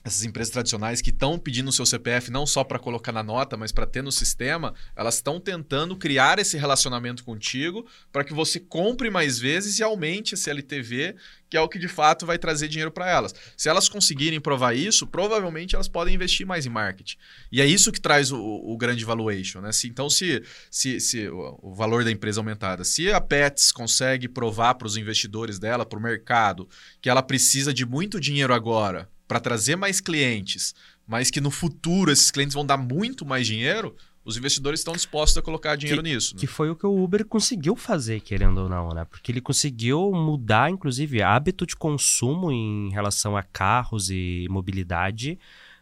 essas 0.08 0.24
empresas 0.24 0.52
tradicionais 0.52 1.02
que 1.02 1.10
estão 1.10 1.38
pedindo 1.38 1.70
o 1.70 1.74
seu 1.74 1.86
CPF 1.86 2.32
não 2.32 2.46
só 2.46 2.64
para 2.64 2.80
colocar 2.80 3.12
na 3.12 3.22
nota, 3.22 3.56
mas 3.56 3.72
para 3.72 3.86
ter 3.86 4.02
no 4.02 4.12
sistema, 4.12 4.74
elas 4.96 5.16
estão 5.16 5.40
tentando 5.40 5.96
criar 5.96 6.40
esse 6.40 6.58
relacionamento 6.58 7.24
contigo 7.24 7.86
para 8.12 8.24
que 8.24 8.34
você 8.34 8.60
compre 8.60 9.10
mais 9.10 9.38
vezes 9.40 9.80
e 9.80 9.84
aumente 9.84 10.34
esse 10.34 10.50
LTV, 10.50 11.16
que 11.50 11.56
é 11.56 11.62
o 11.62 11.70
que 11.70 11.80
de 11.80 11.88
fato 11.88 12.26
vai 12.26 12.38
trazer 12.38 12.68
dinheiro 12.68 12.92
para 12.92 13.10
elas. 13.10 13.34
Se 13.56 13.70
elas 13.70 13.88
conseguirem 13.88 14.40
provar 14.40 14.76
isso, 14.76 15.08
provavelmente 15.08 15.76
elas 15.76 15.88
podem 15.88 16.16
investir 16.16 16.46
mais 16.46 16.66
em 16.66 16.70
marketing. 16.70 17.18
E 17.52 17.62
é 17.62 17.66
isso 17.66 17.92
que 17.92 18.02
traz 18.02 18.32
o, 18.32 18.40
o 18.40 18.78
grande 18.78 19.06
valuation. 19.06 19.62
Né? 19.62 19.72
Se, 19.72 19.88
então, 19.88 20.10
se, 20.10 20.44
se, 20.70 21.00
se 21.00 21.30
o, 21.30 21.74
valor 21.74 22.04
da 22.04 22.12
empresa 22.12 22.40
aumentada, 22.40 22.84
se 22.84 23.12
a 23.12 23.22
Pets 23.22 23.72
consegue 23.72 24.28
provar 24.28 24.76
para 24.76 24.88
os 24.88 24.98
investidores 24.98 25.60
dela, 25.60 25.86
para 25.86 26.00
o 26.00 26.02
mercado, 26.02 26.68
que 27.02 27.10
ela 27.10 27.22
precisa 27.22 27.74
de 27.74 27.86
muito 27.86 28.20
dinheiro 28.20 28.54
agora 28.54 29.10
para 29.27 29.39
trazer 29.39 29.75
mais 29.75 30.00
clientes, 30.00 30.74
mas 31.05 31.29
que 31.29 31.41
no 31.41 31.51
futuro 31.51 32.12
esses 32.12 32.31
clientes 32.31 32.53
vão 32.53 32.65
dar 32.65 32.77
muito 32.77 33.25
mais 33.25 33.46
dinheiro, 33.46 33.96
os 34.27 34.36
investidores 34.36 34.81
estão 34.81 34.93
dispostos 34.93 35.38
a 35.38 35.41
colocar 35.41 35.77
dinheiro 35.77 36.03
que, 36.03 36.10
nisso. 36.10 36.36
Né? 36.36 36.41
Que 36.41 36.48
foi 36.48 36.69
o 36.69 36.75
que 36.75 36.86
o 36.86 37.01
Uber 37.01 37.25
conseguiu 37.25 37.77
fazer, 37.77 38.19
querendo 38.19 38.57
ou 38.57 38.69
não, 38.69 38.89
né? 38.89 39.05
Porque 39.05 39.31
ele 39.31 39.39
conseguiu 39.39 40.12
mudar, 40.12 40.69
inclusive, 40.69 41.22
hábito 41.22 41.65
de 41.65 41.77
consumo 41.77 42.51
em 42.51 42.89
relação 42.89 43.38
a 43.38 43.43
carros 43.43 44.10
e 44.10 44.46
mobilidade 44.50 45.39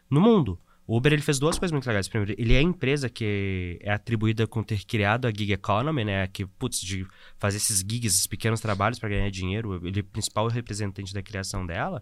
no 0.08 0.20
mundo. 0.20 0.56
O 0.86 0.96
Uber 0.96 1.12
ele 1.12 1.22
fez 1.22 1.40
duas 1.40 1.58
coisas 1.58 1.72
muito 1.72 1.86
legais. 1.88 2.06
Primeiro, 2.06 2.40
ele 2.40 2.54
é 2.54 2.58
a 2.58 2.62
empresa 2.62 3.08
que 3.08 3.80
é 3.82 3.92
atribuída 3.92 4.46
com 4.46 4.62
ter 4.62 4.84
criado 4.84 5.26
a 5.26 5.30
gig 5.30 5.52
economy, 5.52 6.04
né? 6.04 6.28
Que, 6.28 6.46
putz, 6.46 6.80
de 6.80 7.04
fazer 7.38 7.56
esses 7.56 7.80
gigs, 7.80 8.14
esses 8.14 8.28
pequenos 8.28 8.60
trabalhos 8.60 9.00
para 9.00 9.08
ganhar 9.08 9.28
dinheiro. 9.28 9.84
Ele 9.84 9.98
é 9.98 10.02
o 10.02 10.04
principal 10.04 10.46
representante 10.46 11.12
da 11.12 11.20
criação 11.20 11.66
dela. 11.66 12.00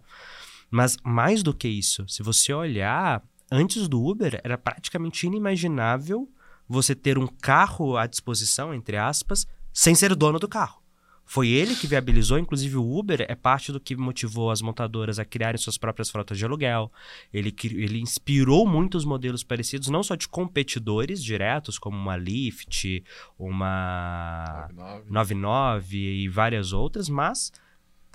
Mas 0.69 0.97
mais 1.03 1.43
do 1.43 1.53
que 1.53 1.67
isso, 1.67 2.07
se 2.07 2.23
você 2.23 2.53
olhar, 2.53 3.23
antes 3.51 3.87
do 3.87 4.03
Uber 4.03 4.39
era 4.43 4.57
praticamente 4.57 5.25
inimaginável 5.25 6.29
você 6.67 6.95
ter 6.95 7.17
um 7.17 7.27
carro 7.27 7.97
à 7.97 8.07
disposição, 8.07 8.73
entre 8.73 8.97
aspas, 8.97 9.47
sem 9.71 9.93
ser 9.93 10.15
dono 10.15 10.39
do 10.39 10.47
carro. 10.47 10.85
Foi 11.27 11.49
ele 11.49 11.75
que 11.75 11.87
viabilizou, 11.87 12.37
inclusive 12.37 12.77
o 12.77 12.97
Uber 12.97 13.25
é 13.27 13.33
parte 13.33 13.71
do 13.71 13.79
que 13.79 13.95
motivou 13.95 14.51
as 14.51 14.61
montadoras 14.61 15.17
a 15.17 15.25
criarem 15.25 15.57
suas 15.57 15.75
próprias 15.75 16.09
frotas 16.09 16.37
de 16.37 16.45
aluguel. 16.45 16.91
Ele, 17.33 17.53
ele 17.63 17.99
inspirou 17.99 18.67
muitos 18.67 19.03
modelos 19.03 19.43
parecidos, 19.43 19.87
não 19.87 20.03
só 20.03 20.15
de 20.15 20.27
competidores 20.27 21.23
diretos, 21.23 21.79
como 21.79 21.97
uma 21.97 22.15
Lyft, 22.15 23.03
uma 23.39 24.67
99. 24.71 25.09
99 25.09 25.97
e 25.97 26.29
várias 26.29 26.71
outras, 26.71 27.09
mas 27.09 27.51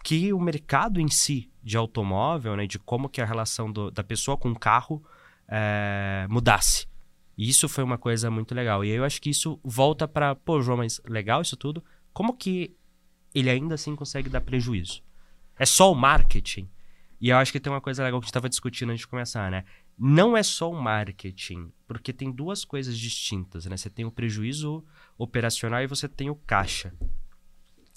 que 0.05 0.33
o 0.33 0.41
mercado 0.41 1.01
em 1.01 1.09
si 1.09 1.50
de 1.63 1.77
automóvel, 1.77 2.57
né, 2.57 2.67
de 2.67 2.79
como 2.79 3.09
que 3.09 3.21
a 3.21 3.25
relação 3.25 3.71
do, 3.71 3.91
da 3.91 4.03
pessoa 4.03 4.37
com 4.37 4.51
o 4.51 4.59
carro 4.59 5.03
é, 5.49 6.27
mudasse. 6.29 6.87
E 7.37 7.49
isso 7.49 7.69
foi 7.69 7.83
uma 7.83 7.99
coisa 7.99 8.31
muito 8.31 8.55
legal. 8.55 8.85
E 8.85 8.91
eu 8.91 9.05
acho 9.05 9.21
que 9.21 9.31
isso 9.31 9.59
volta 9.65 10.07
para, 10.07 10.35
pô, 10.35 10.61
João, 10.61 10.79
mas 10.79 11.01
legal 11.07 11.41
isso 11.41 11.57
tudo. 11.57 11.83
Como 12.13 12.37
que 12.37 12.77
ele 13.35 13.49
ainda 13.49 13.75
assim 13.75 13.97
consegue 13.97 14.29
dar 14.29 14.41
prejuízo? 14.41 15.03
É 15.59 15.65
só 15.65 15.91
o 15.91 15.95
marketing? 15.95 16.69
E 17.21 17.29
eu 17.29 17.37
acho 17.37 17.53
que 17.53 17.61
tem 17.61 17.73
uma 17.73 17.81
coisa 17.81 18.03
legal 18.03 18.19
que 18.19 18.25
a 18.25 18.27
gente 18.27 18.31
estava 18.31 18.49
discutindo 18.49 18.91
antes 18.91 19.01
de 19.01 19.07
começar, 19.07 19.51
né? 19.51 19.65
Não 19.99 20.35
é 20.35 20.43
só 20.43 20.71
o 20.71 20.83
marketing, 20.83 21.71
porque 21.87 22.13
tem 22.13 22.33
duas 22.33 22.65
coisas 22.65 22.99
distintas, 22.99 23.67
né? 23.67 23.77
Você 23.77 23.91
tem 23.91 24.07
o 24.07 24.11
prejuízo 24.11 24.83
operacional 25.19 25.83
e 25.83 25.87
você 25.87 26.09
tem 26.09 26.31
o 26.31 26.35
caixa. 26.35 26.95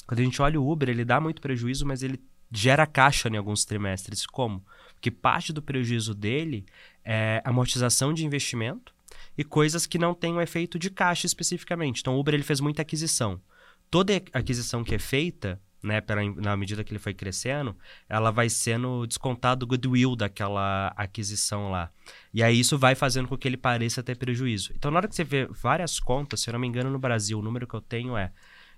Quando 0.06 0.20
a 0.20 0.24
gente 0.24 0.42
olha 0.42 0.60
o 0.60 0.70
Uber, 0.70 0.90
ele 0.90 1.06
dá 1.06 1.22
muito 1.22 1.42
prejuízo, 1.42 1.86
mas 1.86 2.04
ele 2.04 2.22
gera 2.54 2.86
caixa 2.86 3.28
em 3.28 3.38
alguns 3.38 3.66
trimestres. 3.66 4.26
Como? 4.26 4.64
Porque 4.94 5.10
parte 5.10 5.52
do 5.52 5.62
prejuízo 5.62 6.14
dele 6.14 6.66
é 7.04 7.42
amortização 7.44 8.14
de 8.14 8.26
investimento 8.26 8.94
e 9.38 9.44
coisas 9.44 9.86
que 9.86 9.98
não 9.98 10.14
têm 10.14 10.34
um 10.34 10.42
efeito 10.42 10.78
de 10.78 10.90
caixa 10.90 11.26
especificamente. 11.26 12.02
Então, 12.02 12.16
o 12.16 12.20
Uber 12.20 12.34
ele 12.34 12.44
fez 12.44 12.60
muita 12.60 12.84
aquisição. 12.84 13.42
Toda 13.90 14.22
aquisição 14.32 14.84
que 14.84 14.96
é 14.96 15.00
feita, 15.00 15.60
né, 15.82 16.00
pela, 16.00 16.24
na 16.36 16.56
medida 16.56 16.84
que 16.84 16.92
ele 16.92 17.00
foi 17.00 17.14
crescendo, 17.14 17.76
ela 18.08 18.32
vai 18.32 18.50
sendo 18.50 19.06
descontado 19.06 19.66
o 19.66 19.68
goodwill 19.68 20.16
daquela 20.16 20.94
aquisição 20.96 21.70
lá. 21.70 21.92
E 22.34 22.42
aí 22.42 22.60
isso 22.60 22.78
vai 22.78 22.96
fazendo 22.96 23.28
com 23.28 23.38
que 23.38 23.48
ele 23.48 23.58
pareça 23.58 24.02
ter 24.02 24.16
prejuízo. 24.16 24.72
Então, 24.76 24.90
na 24.90 24.98
hora 24.98 25.08
que 25.08 25.16
você 25.16 25.24
vê 25.24 25.48
várias 25.48 26.00
contas, 26.00 26.42
se 26.42 26.50
eu 26.50 26.54
não 26.54 26.60
me 26.60 26.68
engano, 26.68 26.90
no 26.90 27.00
Brasil, 27.00 27.40
o 27.40 27.42
número 27.42 27.68
que 27.68 27.74
eu 27.74 27.82
tenho 27.82 28.16
é 28.16 28.32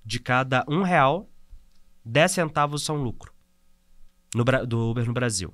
de 0.04 0.20
cada 0.20 0.66
um 0.68 0.82
real, 0.82 1.30
10 2.04 2.32
centavos 2.32 2.84
são 2.84 2.98
lucro 3.02 3.35
no, 4.36 4.44
do 4.66 4.90
Uber 4.90 5.06
no 5.06 5.14
Brasil. 5.14 5.54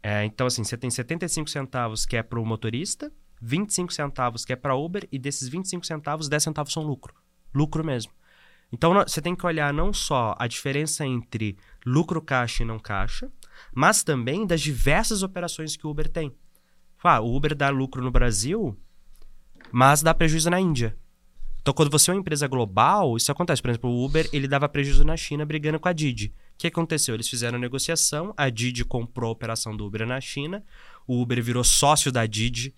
É, 0.00 0.24
então, 0.24 0.46
assim, 0.46 0.62
você 0.62 0.76
tem 0.76 0.88
75 0.88 1.50
centavos 1.50 2.06
que 2.06 2.16
é 2.16 2.22
para 2.22 2.38
o 2.38 2.46
motorista, 2.46 3.12
25 3.42 3.92
centavos 3.92 4.44
que 4.44 4.52
é 4.52 4.56
para 4.56 4.76
Uber, 4.76 5.06
e 5.10 5.18
desses 5.18 5.48
25 5.48 5.84
centavos, 5.84 6.28
10 6.28 6.44
centavos 6.44 6.72
são 6.72 6.84
lucro. 6.84 7.12
Lucro 7.52 7.84
mesmo. 7.84 8.12
Então, 8.72 8.94
você 8.94 9.20
tem 9.20 9.34
que 9.34 9.44
olhar 9.44 9.72
não 9.72 9.92
só 9.92 10.36
a 10.38 10.46
diferença 10.46 11.04
entre 11.04 11.56
lucro 11.84 12.22
caixa 12.22 12.62
e 12.62 12.66
não 12.66 12.78
caixa, 12.78 13.30
mas 13.74 14.04
também 14.04 14.46
das 14.46 14.60
diversas 14.60 15.22
operações 15.22 15.76
que 15.76 15.86
o 15.86 15.90
Uber 15.90 16.08
tem. 16.08 16.32
Ah, 17.02 17.20
o 17.20 17.34
Uber 17.34 17.54
dá 17.54 17.68
lucro 17.70 18.02
no 18.02 18.10
Brasil, 18.10 18.76
mas 19.72 20.02
dá 20.02 20.14
prejuízo 20.14 20.50
na 20.50 20.60
Índia. 20.60 20.96
Então, 21.60 21.74
quando 21.74 21.90
você 21.90 22.10
é 22.10 22.14
uma 22.14 22.20
empresa 22.20 22.46
global, 22.46 23.16
isso 23.16 23.32
acontece. 23.32 23.60
Por 23.60 23.70
exemplo, 23.70 23.90
o 23.90 24.04
Uber 24.04 24.28
ele 24.32 24.46
dava 24.46 24.68
prejuízo 24.68 25.04
na 25.04 25.16
China 25.16 25.44
brigando 25.44 25.80
com 25.80 25.88
a 25.88 25.92
Didi. 25.92 26.32
Que 26.58 26.66
aconteceu? 26.66 27.14
Eles 27.14 27.28
fizeram 27.28 27.58
negociação, 27.58 28.34
a 28.36 28.50
Didi 28.50 28.84
comprou 28.84 29.28
a 29.28 29.32
operação 29.32 29.76
do 29.76 29.86
Uber 29.86 30.04
na 30.04 30.20
China, 30.20 30.64
o 31.06 31.22
Uber 31.22 31.42
virou 31.42 31.62
sócio 31.62 32.10
da 32.10 32.26
Didi 32.26 32.74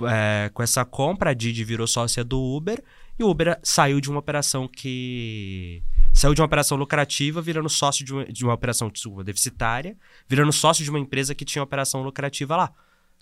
é, 0.00 0.50
com 0.54 0.62
essa 0.62 0.84
compra, 0.84 1.30
a 1.30 1.34
Didi 1.34 1.62
virou 1.62 1.86
sócia 1.86 2.24
do 2.24 2.40
Uber 2.40 2.82
e 3.18 3.22
o 3.22 3.28
Uber 3.28 3.58
saiu 3.62 4.00
de 4.00 4.08
uma 4.08 4.20
operação 4.20 4.66
que. 4.66 5.82
Saiu 6.14 6.34
de 6.34 6.40
uma 6.40 6.46
operação 6.46 6.76
lucrativa, 6.76 7.42
virando 7.42 7.68
sócio 7.68 8.04
de 8.04 8.12
uma, 8.12 8.24
de 8.24 8.44
uma 8.44 8.54
operação 8.54 8.88
desculpa, 8.88 9.22
deficitária, 9.22 9.96
virando 10.26 10.52
sócio 10.52 10.82
de 10.82 10.90
uma 10.90 10.98
empresa 10.98 11.34
que 11.34 11.44
tinha 11.44 11.62
operação 11.62 12.02
lucrativa 12.02 12.56
lá 12.56 12.72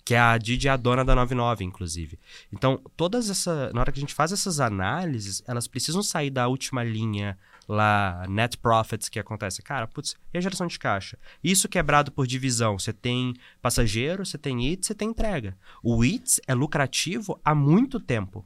que 0.05 0.13
é 0.13 0.19
a 0.19 0.37
Didi 0.37 0.69
é 0.69 0.71
a 0.71 0.77
dona 0.77 1.03
da 1.03 1.13
99, 1.13 1.65
inclusive. 1.65 2.17
Então, 2.49 2.79
todas 2.95 3.29
essa, 3.29 3.73
na 3.73 3.81
hora 3.81 3.91
que 3.91 3.99
a 3.99 4.01
gente 4.01 4.13
faz 4.13 4.31
essas 4.31 4.61
análises, 4.61 5.43
elas 5.45 5.67
precisam 5.67 6.01
sair 6.01 6.29
da 6.29 6.47
última 6.47 6.81
linha 6.81 7.37
lá, 7.67 8.25
net 8.29 8.57
profits, 8.57 9.09
que 9.09 9.19
acontece. 9.19 9.61
Cara, 9.61 9.87
putz, 9.87 10.15
e 10.33 10.37
a 10.37 10.41
geração 10.41 10.67
de 10.67 10.79
caixa? 10.79 11.17
Isso 11.43 11.67
quebrado 11.67 12.11
por 12.11 12.25
divisão. 12.25 12.79
Você 12.79 12.93
tem 12.93 13.33
passageiro, 13.61 14.25
você 14.25 14.37
tem 14.37 14.65
IT, 14.67 14.87
você 14.87 14.95
tem 14.95 15.09
entrega. 15.09 15.57
O 15.83 16.03
IT 16.03 16.41
é 16.47 16.53
lucrativo 16.53 17.39
há 17.43 17.53
muito 17.53 17.99
tempo, 17.99 18.45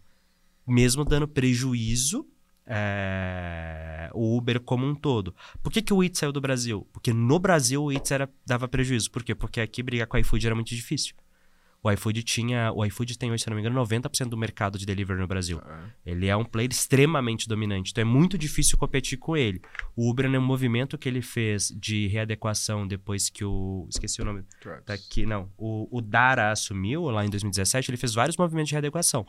mesmo 0.66 1.06
dando 1.06 1.28
prejuízo 1.28 2.26
é, 2.66 4.10
o 4.14 4.38
Uber 4.38 4.60
como 4.62 4.86
um 4.86 4.96
todo. 4.96 5.36
Por 5.62 5.72
que, 5.72 5.82
que 5.82 5.94
o 5.94 6.04
Eats 6.04 6.20
saiu 6.20 6.32
do 6.32 6.40
Brasil? 6.40 6.88
Porque 6.94 7.12
no 7.12 7.38
Brasil 7.38 7.84
o 7.84 7.92
era, 7.92 8.30
dava 8.46 8.68
prejuízo. 8.68 9.12
Por 9.12 9.24
quê? 9.24 9.36
Porque 9.36 9.60
aqui 9.60 9.84
brigar 9.84 10.08
com 10.08 10.18
o 10.18 10.20
iFood 10.20 10.46
era 10.46 10.56
muito 10.56 10.70
difícil. 10.70 11.14
O 11.84 11.92
iFood 11.92 12.22
tinha. 12.24 12.72
O 12.74 12.86
iFood 12.86 13.18
tem 13.18 13.32
hoje, 13.32 13.44
se 13.44 13.50
não 13.50 13.56
me 13.56 13.62
engano, 13.62 13.82
90% 13.82 14.30
do 14.30 14.38
mercado 14.38 14.78
de 14.78 14.86
delivery 14.86 15.20
no 15.20 15.28
Brasil. 15.28 15.60
Ele 16.06 16.28
é 16.28 16.38
um 16.38 16.46
player 16.46 16.70
extremamente 16.72 17.48
dominante. 17.48 17.92
Então 17.92 18.04
é 18.04 18.06
muito 18.06 18.38
difícil 18.38 18.78
competir 18.78 19.18
com 19.18 19.36
ele. 19.36 19.60
O 19.96 20.10
Uber, 20.10 20.30
no 20.30 20.40
movimento 20.40 20.98
que 20.98 21.10
ele 21.10 21.22
fez 21.22 21.70
de 21.76 22.08
readequação 22.08 22.88
depois 22.88 23.30
que 23.30 23.44
o. 23.44 23.88
Esqueci 23.90 24.22
o 24.22 24.26
nome. 24.26 24.44
Tá 24.86 24.94
aqui, 24.94 25.26
não. 25.26 25.52
O, 25.58 25.88
o 25.92 26.02
Dara 26.02 26.52
assumiu 26.52 27.06
lá 27.06 27.26
em 27.26 27.30
2017, 27.30 27.90
ele 27.90 27.98
fez 27.98 28.14
vários 28.14 28.38
movimentos 28.38 28.70
de 28.70 28.76
readequação. 28.76 29.26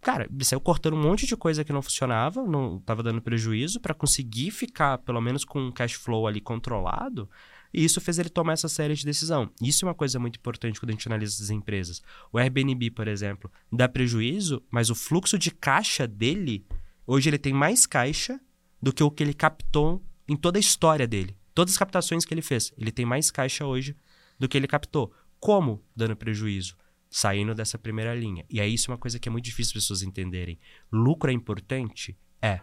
Cara, 0.00 0.28
ele 0.32 0.44
saiu 0.44 0.60
cortando 0.60 0.94
um 0.94 1.02
monte 1.02 1.26
de 1.26 1.36
coisa 1.36 1.64
que 1.64 1.72
não 1.72 1.82
funcionava, 1.82 2.44
não 2.44 2.76
estava 2.76 3.02
dando 3.02 3.20
prejuízo, 3.20 3.80
para 3.80 3.94
conseguir 3.94 4.50
ficar, 4.50 4.98
pelo 4.98 5.20
menos, 5.20 5.44
com 5.44 5.60
um 5.60 5.72
cash 5.72 5.94
flow 5.94 6.26
ali 6.26 6.40
controlado. 6.40 7.28
E 7.72 7.84
isso 7.84 8.00
fez 8.00 8.18
ele 8.18 8.28
tomar 8.28 8.54
essa 8.54 8.68
série 8.68 8.94
de 8.94 9.04
decisão. 9.04 9.50
Isso 9.60 9.84
é 9.84 9.88
uma 9.88 9.94
coisa 9.94 10.18
muito 10.18 10.36
importante 10.36 10.80
quando 10.80 10.90
a 10.90 10.92
gente 10.92 11.08
analisa 11.08 11.42
as 11.42 11.50
empresas. 11.50 12.02
O 12.32 12.38
Airbnb, 12.38 12.90
por 12.90 13.08
exemplo, 13.08 13.50
dá 13.70 13.88
prejuízo, 13.88 14.62
mas 14.70 14.90
o 14.90 14.94
fluxo 14.94 15.38
de 15.38 15.50
caixa 15.50 16.06
dele, 16.06 16.66
hoje 17.06 17.28
ele 17.28 17.38
tem 17.38 17.52
mais 17.52 17.86
caixa 17.86 18.40
do 18.80 18.92
que 18.92 19.02
o 19.02 19.10
que 19.10 19.22
ele 19.22 19.34
captou 19.34 20.02
em 20.26 20.36
toda 20.36 20.58
a 20.58 20.60
história 20.60 21.06
dele. 21.06 21.36
Todas 21.54 21.74
as 21.74 21.78
captações 21.78 22.24
que 22.24 22.32
ele 22.32 22.42
fez, 22.42 22.72
ele 22.78 22.92
tem 22.92 23.04
mais 23.04 23.30
caixa 23.30 23.66
hoje 23.66 23.96
do 24.38 24.48
que 24.48 24.56
ele 24.56 24.66
captou. 24.66 25.12
Como 25.40 25.82
dando 25.94 26.16
prejuízo? 26.16 26.76
Saindo 27.10 27.54
dessa 27.54 27.78
primeira 27.78 28.14
linha. 28.14 28.44
E 28.50 28.60
aí 28.60 28.74
isso 28.74 28.90
é 28.90 28.92
uma 28.92 28.98
coisa 28.98 29.18
que 29.18 29.28
é 29.28 29.32
muito 29.32 29.44
difícil 29.44 29.70
as 29.70 29.82
pessoas 29.82 30.02
entenderem. 30.02 30.58
Lucro 30.92 31.30
é 31.30 31.34
importante? 31.34 32.16
É. 32.40 32.60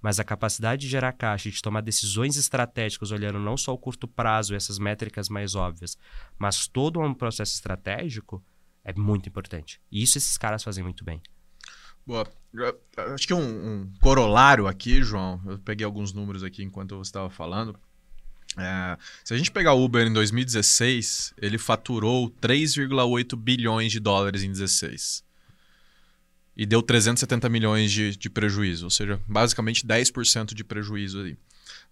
Mas 0.00 0.20
a 0.20 0.24
capacidade 0.24 0.82
de 0.82 0.88
gerar 0.88 1.12
caixa, 1.12 1.50
de 1.50 1.60
tomar 1.60 1.80
decisões 1.80 2.36
estratégicas, 2.36 3.10
olhando 3.10 3.38
não 3.38 3.56
só 3.56 3.72
o 3.72 3.78
curto 3.78 4.06
prazo, 4.06 4.54
essas 4.54 4.78
métricas 4.78 5.28
mais 5.28 5.54
óbvias, 5.54 5.98
mas 6.38 6.68
todo 6.68 7.00
um 7.00 7.12
processo 7.12 7.54
estratégico, 7.54 8.42
é 8.84 8.92
muito 8.92 9.28
importante. 9.28 9.80
E 9.90 10.02
isso 10.02 10.18
esses 10.18 10.38
caras 10.38 10.62
fazem 10.62 10.82
muito 10.84 11.04
bem. 11.04 11.20
Boa. 12.06 12.26
Acho 13.14 13.26
que 13.26 13.34
um, 13.34 13.40
um 13.40 13.92
corolário 14.00 14.66
aqui, 14.66 15.02
João, 15.02 15.40
eu 15.46 15.58
peguei 15.58 15.84
alguns 15.84 16.12
números 16.12 16.42
aqui 16.42 16.62
enquanto 16.62 16.96
você 16.96 17.10
estava 17.10 17.28
falando. 17.28 17.78
É, 18.56 18.96
se 19.22 19.34
a 19.34 19.36
gente 19.36 19.50
pegar 19.50 19.74
o 19.74 19.84
Uber 19.84 20.06
em 20.06 20.12
2016, 20.12 21.34
ele 21.36 21.58
faturou 21.58 22.30
3,8 22.30 23.36
bilhões 23.36 23.92
de 23.92 24.00
dólares 24.00 24.42
em 24.42 24.50
16 24.50 25.27
e 26.58 26.66
deu 26.66 26.82
370 26.82 27.48
milhões 27.48 27.92
de, 27.92 28.16
de 28.16 28.28
prejuízo, 28.28 28.86
ou 28.86 28.90
seja, 28.90 29.20
basicamente 29.28 29.86
10% 29.86 30.54
de 30.54 30.64
prejuízo 30.64 31.20
aí. 31.20 31.36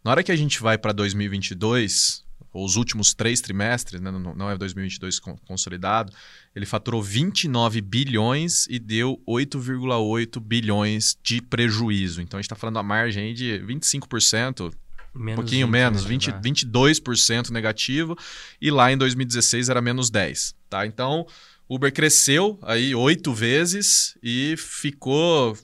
Na 0.03 0.11
hora 0.11 0.25
que 0.25 0.33
a 0.33 0.37
gente 0.37 0.61
vai 0.61 0.77
para 0.77 0.91
2022, 0.93 2.25
ou 2.53 2.65
os 2.65 2.75
últimos 2.75 3.15
três 3.15 3.41
trimestres, 3.41 4.01
né, 4.01 4.11
não, 4.11 4.35
não 4.35 4.51
é 4.51 4.57
2022 4.57 5.21
consolidado, 5.47 6.13
ele 6.55 6.67
faturou 6.67 7.01
29 7.01 7.81
bilhões 7.81 8.67
e 8.69 8.81
deu 8.81 9.23
8,8 9.29 10.41
bilhões 10.41 11.17
de 11.23 11.41
prejuízo. 11.41 12.21
Então 12.21 12.39
a 12.39 12.41
gente 12.41 12.47
está 12.47 12.57
falando 12.57 12.79
a 12.79 12.83
margem 12.83 13.33
de 13.35 13.63
25%, 13.65 14.73
Menos 15.15 15.33
um 15.33 15.43
pouquinho 15.43 15.67
20, 15.67 15.73
menos, 15.73 16.05
20, 16.05 16.33
22% 16.33 17.51
negativo, 17.51 18.19
e 18.61 18.71
lá 18.71 18.93
em 18.93 18.99
2016 18.99 19.69
era 19.69 19.81
menos 19.81 20.11
10%. 20.11 20.55
Tá? 20.69 20.85
Então, 20.85 21.27
Uber 21.69 21.93
cresceu 21.93 22.59
aí 22.63 22.95
oito 22.95 23.33
vezes 23.33 24.17
e 24.23 24.55
ficou 24.57 25.57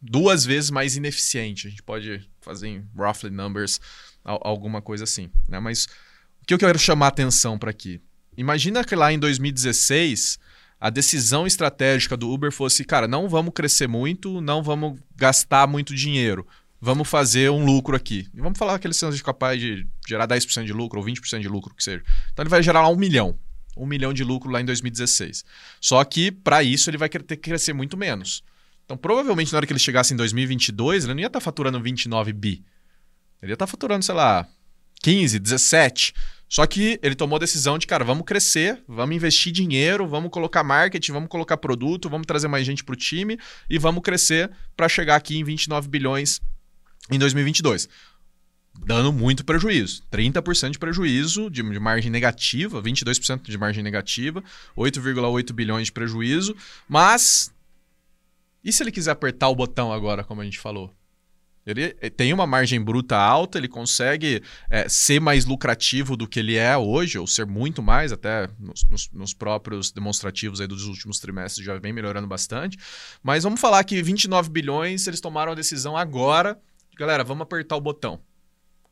duas 0.00 0.44
vezes 0.44 0.70
mais 0.70 0.96
ineficiente. 0.96 1.66
A 1.66 1.70
gente 1.70 1.82
pode 1.82 2.28
fazer 2.40 2.68
em 2.68 2.88
roughly 2.96 3.30
numbers 3.30 3.80
alguma 4.24 4.80
coisa 4.80 5.04
assim. 5.04 5.30
Né? 5.48 5.60
Mas 5.60 5.84
o 6.42 6.46
que 6.46 6.54
eu 6.54 6.58
quero 6.58 6.78
chamar 6.78 7.08
atenção 7.08 7.58
para 7.58 7.70
aqui? 7.70 8.00
Imagina 8.36 8.82
que 8.82 8.94
lá 8.94 9.12
em 9.12 9.18
2016 9.18 10.38
a 10.80 10.88
decisão 10.88 11.46
estratégica 11.46 12.16
do 12.16 12.30
Uber 12.30 12.50
fosse, 12.50 12.82
cara, 12.84 13.06
não 13.06 13.28
vamos 13.28 13.52
crescer 13.52 13.86
muito, 13.86 14.40
não 14.40 14.62
vamos 14.62 14.98
gastar 15.14 15.66
muito 15.66 15.94
dinheiro. 15.94 16.46
Vamos 16.80 17.06
fazer 17.06 17.50
um 17.50 17.66
lucro 17.66 17.94
aqui. 17.94 18.26
E 18.32 18.40
vamos 18.40 18.58
falar 18.58 18.78
que 18.78 18.86
eles 18.86 18.96
são 18.96 19.14
capazes 19.18 19.60
de 19.60 19.86
gerar 20.08 20.26
10% 20.26 20.64
de 20.64 20.72
lucro 20.72 20.98
ou 20.98 21.04
20% 21.04 21.40
de 21.40 21.48
lucro, 21.48 21.74
que 21.74 21.84
seja. 21.84 22.02
Então 22.32 22.42
ele 22.42 22.48
vai 22.48 22.62
gerar 22.62 22.80
lá 22.80 22.88
um 22.88 22.96
milhão 22.96 23.38
um 23.76 23.86
milhão 23.86 24.12
de 24.12 24.24
lucro 24.24 24.50
lá 24.50 24.60
em 24.60 24.64
2016. 24.64 25.44
Só 25.80 26.02
que, 26.04 26.30
para 26.30 26.62
isso, 26.62 26.90
ele 26.90 26.98
vai 26.98 27.08
ter 27.08 27.22
que 27.22 27.36
crescer 27.36 27.72
muito 27.72 27.96
menos. 27.96 28.42
Então, 28.84 28.96
provavelmente, 28.96 29.52
na 29.52 29.58
hora 29.58 29.66
que 29.66 29.72
ele 29.72 29.80
chegasse 29.80 30.12
em 30.12 30.16
2022, 30.16 31.04
ele 31.04 31.14
não 31.14 31.20
ia 31.20 31.26
estar 31.26 31.38
tá 31.38 31.44
faturando 31.44 31.80
29 31.80 32.32
bi. 32.32 32.64
Ele 33.40 33.52
ia 33.52 33.54
estar 33.54 33.66
tá 33.66 33.70
faturando, 33.70 34.04
sei 34.04 34.14
lá, 34.14 34.46
15, 35.02 35.38
17. 35.38 36.14
Só 36.48 36.66
que 36.66 36.98
ele 37.00 37.14
tomou 37.14 37.36
a 37.36 37.38
decisão 37.38 37.78
de, 37.78 37.86
cara, 37.86 38.04
vamos 38.04 38.24
crescer, 38.24 38.82
vamos 38.88 39.14
investir 39.14 39.52
dinheiro, 39.52 40.08
vamos 40.08 40.30
colocar 40.30 40.64
marketing, 40.64 41.12
vamos 41.12 41.28
colocar 41.28 41.56
produto, 41.56 42.10
vamos 42.10 42.26
trazer 42.26 42.48
mais 42.48 42.66
gente 42.66 42.82
para 42.82 42.92
o 42.92 42.96
time 42.96 43.38
e 43.68 43.78
vamos 43.78 44.02
crescer 44.02 44.50
para 44.76 44.88
chegar 44.88 45.14
aqui 45.14 45.36
em 45.38 45.44
29 45.44 45.88
bilhões 45.88 46.40
em 47.08 47.18
2022 47.18 47.88
dando 48.84 49.12
muito 49.12 49.44
prejuízo. 49.44 50.02
30% 50.10 50.72
de 50.72 50.78
prejuízo 50.78 51.50
de, 51.50 51.62
de, 51.62 51.78
margem 51.78 52.10
negativa, 52.10 52.82
22% 52.82 53.42
de 53.42 53.58
margem 53.58 53.82
negativa, 53.82 54.42
8,8 54.76 55.52
bilhões 55.52 55.86
de 55.86 55.92
prejuízo. 55.92 56.56
Mas 56.88 57.52
e 58.62 58.72
se 58.72 58.82
ele 58.82 58.92
quiser 58.92 59.12
apertar 59.12 59.48
o 59.48 59.54
botão 59.54 59.92
agora, 59.92 60.22
como 60.22 60.40
a 60.40 60.44
gente 60.44 60.58
falou? 60.58 60.94
Ele 61.64 61.94
eh, 62.00 62.10
tem 62.10 62.32
uma 62.32 62.46
margem 62.46 62.80
bruta 62.80 63.16
alta, 63.16 63.58
ele 63.58 63.68
consegue 63.68 64.42
é, 64.68 64.88
ser 64.88 65.20
mais 65.20 65.44
lucrativo 65.44 66.16
do 66.16 66.26
que 66.26 66.40
ele 66.40 66.56
é 66.56 66.76
hoje, 66.76 67.18
ou 67.18 67.26
ser 67.26 67.46
muito 67.46 67.82
mais, 67.82 68.12
até 68.12 68.48
nos, 68.58 68.82
nos, 68.84 69.10
nos 69.12 69.34
próprios 69.34 69.90
demonstrativos 69.90 70.58
dos 70.66 70.84
últimos 70.86 71.20
trimestres 71.20 71.64
já 71.64 71.78
vem 71.78 71.92
melhorando 71.92 72.26
bastante. 72.26 72.78
Mas 73.22 73.44
vamos 73.44 73.60
falar 73.60 73.84
que 73.84 74.02
29 74.02 74.50
bilhões, 74.50 75.06
eles 75.06 75.20
tomaram 75.20 75.52
a 75.52 75.54
decisão 75.54 75.96
agora. 75.96 76.58
Galera, 76.96 77.24
vamos 77.24 77.42
apertar 77.42 77.76
o 77.76 77.80
botão 77.80 78.20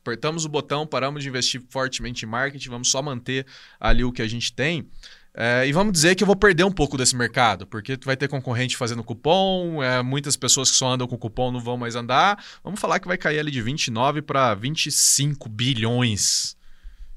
apertamos 0.01 0.45
o 0.45 0.49
botão, 0.49 0.85
paramos 0.87 1.23
de 1.23 1.29
investir 1.29 1.61
fortemente 1.69 2.25
em 2.25 2.27
marketing, 2.27 2.69
vamos 2.69 2.89
só 2.89 3.01
manter 3.01 3.45
ali 3.79 4.03
o 4.03 4.11
que 4.11 4.21
a 4.21 4.27
gente 4.27 4.53
tem. 4.53 4.89
É, 5.33 5.65
e 5.67 5.71
vamos 5.71 5.93
dizer 5.93 6.15
que 6.15 6.23
eu 6.23 6.27
vou 6.27 6.35
perder 6.35 6.63
um 6.63 6.71
pouco 6.71 6.97
desse 6.97 7.15
mercado, 7.15 7.67
porque 7.67 7.97
vai 8.03 8.17
ter 8.17 8.27
concorrente 8.27 8.75
fazendo 8.75 9.03
cupom, 9.03 9.81
é, 9.81 10.01
muitas 10.01 10.35
pessoas 10.35 10.71
que 10.71 10.77
só 10.77 10.91
andam 10.91 11.07
com 11.07 11.17
cupom 11.17 11.51
não 11.51 11.59
vão 11.59 11.77
mais 11.77 11.95
andar. 11.95 12.43
Vamos 12.63 12.79
falar 12.79 12.99
que 12.99 13.07
vai 13.07 13.17
cair 13.17 13.39
ali 13.39 13.51
de 13.51 13.61
29 13.61 14.21
para 14.21 14.53
25 14.55 15.47
bilhões 15.47 16.57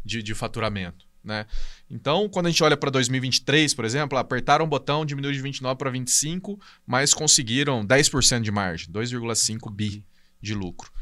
de, 0.05 0.23
de 0.23 0.35
faturamento. 0.35 1.07
Né? 1.25 1.47
Então, 1.91 2.29
quando 2.29 2.47
a 2.47 2.51
gente 2.51 2.63
olha 2.63 2.77
para 2.77 2.91
2023, 2.91 3.75
por 3.75 3.85
exemplo, 3.85 4.19
apertaram 4.19 4.65
o 4.65 4.69
botão, 4.69 5.07
diminuiu 5.07 5.33
de 5.33 5.41
29 5.41 5.79
para 5.79 5.91
25, 5.91 6.61
mas 6.87 7.15
conseguiram 7.15 7.87
10% 7.87 8.43
de 8.43 8.51
margem, 8.51 8.93
2,5 8.93 9.71
bi 9.71 10.05
de 10.41 10.55
lucro. 10.55 10.93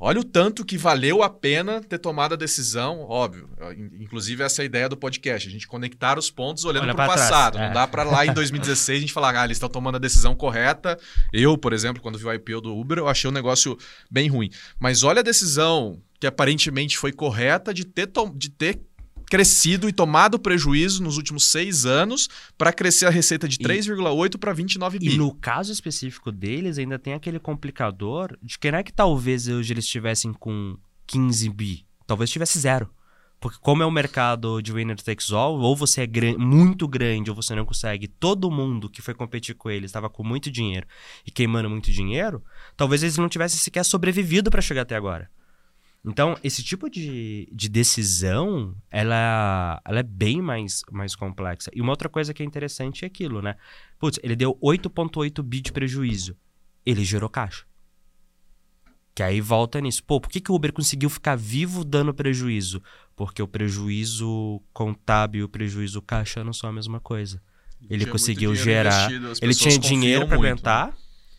Olha 0.00 0.20
o 0.20 0.24
tanto 0.24 0.64
que 0.64 0.78
valeu 0.78 1.24
a 1.24 1.28
pena 1.28 1.80
ter 1.80 1.98
tomado 1.98 2.34
a 2.34 2.36
decisão, 2.36 3.00
óbvio. 3.00 3.50
Inclusive, 3.98 4.44
essa 4.44 4.60
é 4.60 4.64
a 4.64 4.66
ideia 4.66 4.88
do 4.88 4.96
podcast, 4.96 5.48
a 5.48 5.50
gente 5.50 5.66
conectar 5.66 6.16
os 6.16 6.30
pontos 6.30 6.64
olhando 6.64 6.94
para 6.94 7.04
o 7.04 7.08
passado. 7.08 7.54
Trás, 7.54 7.66
Não 7.66 7.72
é. 7.72 7.74
dá 7.74 7.86
para 7.86 8.04
lá 8.04 8.24
em 8.24 8.32
2016 8.32 8.98
a 8.98 9.00
gente 9.00 9.12
falar, 9.12 9.34
ah, 9.36 9.44
eles 9.44 9.56
estão 9.56 9.68
tomando 9.68 9.96
a 9.96 9.98
decisão 9.98 10.36
correta. 10.36 10.96
Eu, 11.32 11.58
por 11.58 11.72
exemplo, 11.72 12.00
quando 12.00 12.16
vi 12.16 12.26
o 12.26 12.32
IPO 12.32 12.60
do 12.60 12.76
Uber, 12.78 12.98
eu 12.98 13.08
achei 13.08 13.28
o 13.28 13.32
um 13.32 13.34
negócio 13.34 13.76
bem 14.08 14.28
ruim. 14.28 14.50
Mas 14.78 15.02
olha 15.02 15.18
a 15.18 15.24
decisão 15.24 16.00
que 16.20 16.26
aparentemente 16.26 16.96
foi 16.96 17.12
correta 17.12 17.74
de 17.74 17.84
ter, 17.84 18.08
de 18.36 18.50
ter 18.50 18.80
crescido 19.28 19.88
e 19.88 19.92
tomado 19.92 20.38
prejuízo 20.38 21.02
nos 21.02 21.16
últimos 21.16 21.46
seis 21.48 21.84
anos 21.84 22.28
para 22.56 22.72
crescer 22.72 23.06
a 23.06 23.10
receita 23.10 23.46
de 23.46 23.58
3,8 23.58 24.38
para 24.38 24.52
29 24.52 24.98
bi. 24.98 25.14
E 25.14 25.16
no 25.18 25.34
caso 25.34 25.72
específico 25.72 26.32
deles, 26.32 26.78
ainda 26.78 26.98
tem 26.98 27.14
aquele 27.14 27.38
complicador 27.38 28.36
de 28.42 28.58
que 28.58 28.70
não 28.70 28.78
é 28.78 28.82
que 28.82 28.92
talvez 28.92 29.48
hoje 29.48 29.72
eles 29.72 29.84
estivessem 29.84 30.32
com 30.32 30.76
15 31.06 31.48
bi, 31.50 31.86
talvez 32.06 32.30
tivesse 32.30 32.58
zero. 32.58 32.90
Porque 33.40 33.58
como 33.60 33.84
é 33.84 33.86
o 33.86 33.90
mercado 33.90 34.60
de 34.60 34.72
winner 34.72 35.00
takes 35.00 35.30
all, 35.30 35.60
ou 35.60 35.76
você 35.76 36.02
é 36.02 36.06
gran 36.06 36.36
muito 36.36 36.88
grande 36.88 37.30
ou 37.30 37.36
você 37.36 37.54
não 37.54 37.64
consegue, 37.64 38.08
todo 38.08 38.50
mundo 38.50 38.90
que 38.90 39.00
foi 39.00 39.14
competir 39.14 39.54
com 39.54 39.70
eles 39.70 39.90
estava 39.90 40.10
com 40.10 40.24
muito 40.24 40.50
dinheiro 40.50 40.86
e 41.24 41.30
queimando 41.30 41.70
muito 41.70 41.92
dinheiro, 41.92 42.42
talvez 42.76 43.02
eles 43.02 43.16
não 43.16 43.28
tivessem 43.28 43.58
sequer 43.58 43.84
sobrevivido 43.84 44.50
para 44.50 44.60
chegar 44.60 44.82
até 44.82 44.96
agora. 44.96 45.30
Então, 46.04 46.36
esse 46.42 46.62
tipo 46.62 46.88
de, 46.88 47.48
de 47.52 47.68
decisão, 47.68 48.74
ela, 48.90 49.80
ela 49.84 50.00
é 50.00 50.02
bem 50.02 50.40
mais, 50.40 50.82
mais 50.90 51.14
complexa. 51.14 51.70
E 51.74 51.80
uma 51.80 51.90
outra 51.90 52.08
coisa 52.08 52.32
que 52.32 52.42
é 52.42 52.46
interessante 52.46 53.04
é 53.04 53.08
aquilo, 53.08 53.42
né? 53.42 53.56
Putz, 53.98 54.18
ele 54.22 54.36
deu 54.36 54.56
8,8 54.62 55.42
bi 55.42 55.60
de 55.60 55.72
prejuízo. 55.72 56.36
Ele 56.86 57.04
gerou 57.04 57.28
caixa. 57.28 57.66
Que 59.14 59.22
aí 59.22 59.40
volta 59.40 59.80
nisso. 59.80 60.04
Pô, 60.04 60.20
por 60.20 60.30
que, 60.30 60.40
que 60.40 60.52
o 60.52 60.54
Uber 60.54 60.72
conseguiu 60.72 61.10
ficar 61.10 61.36
vivo 61.36 61.84
dando 61.84 62.14
prejuízo? 62.14 62.80
Porque 63.16 63.42
o 63.42 63.48
prejuízo 63.48 64.62
contábil 64.72 65.40
e 65.40 65.44
o 65.44 65.48
prejuízo 65.48 66.00
caixa 66.00 66.44
não 66.44 66.52
são 66.52 66.70
a 66.70 66.72
mesma 66.72 67.00
coisa. 67.00 67.42
Ele 67.90 68.06
conseguiu 68.06 68.54
gerar. 68.54 69.10
Ele 69.42 69.54
tinha 69.54 69.78
dinheiro 69.78 70.26
para 70.26 70.36
aguentar. 70.36 70.96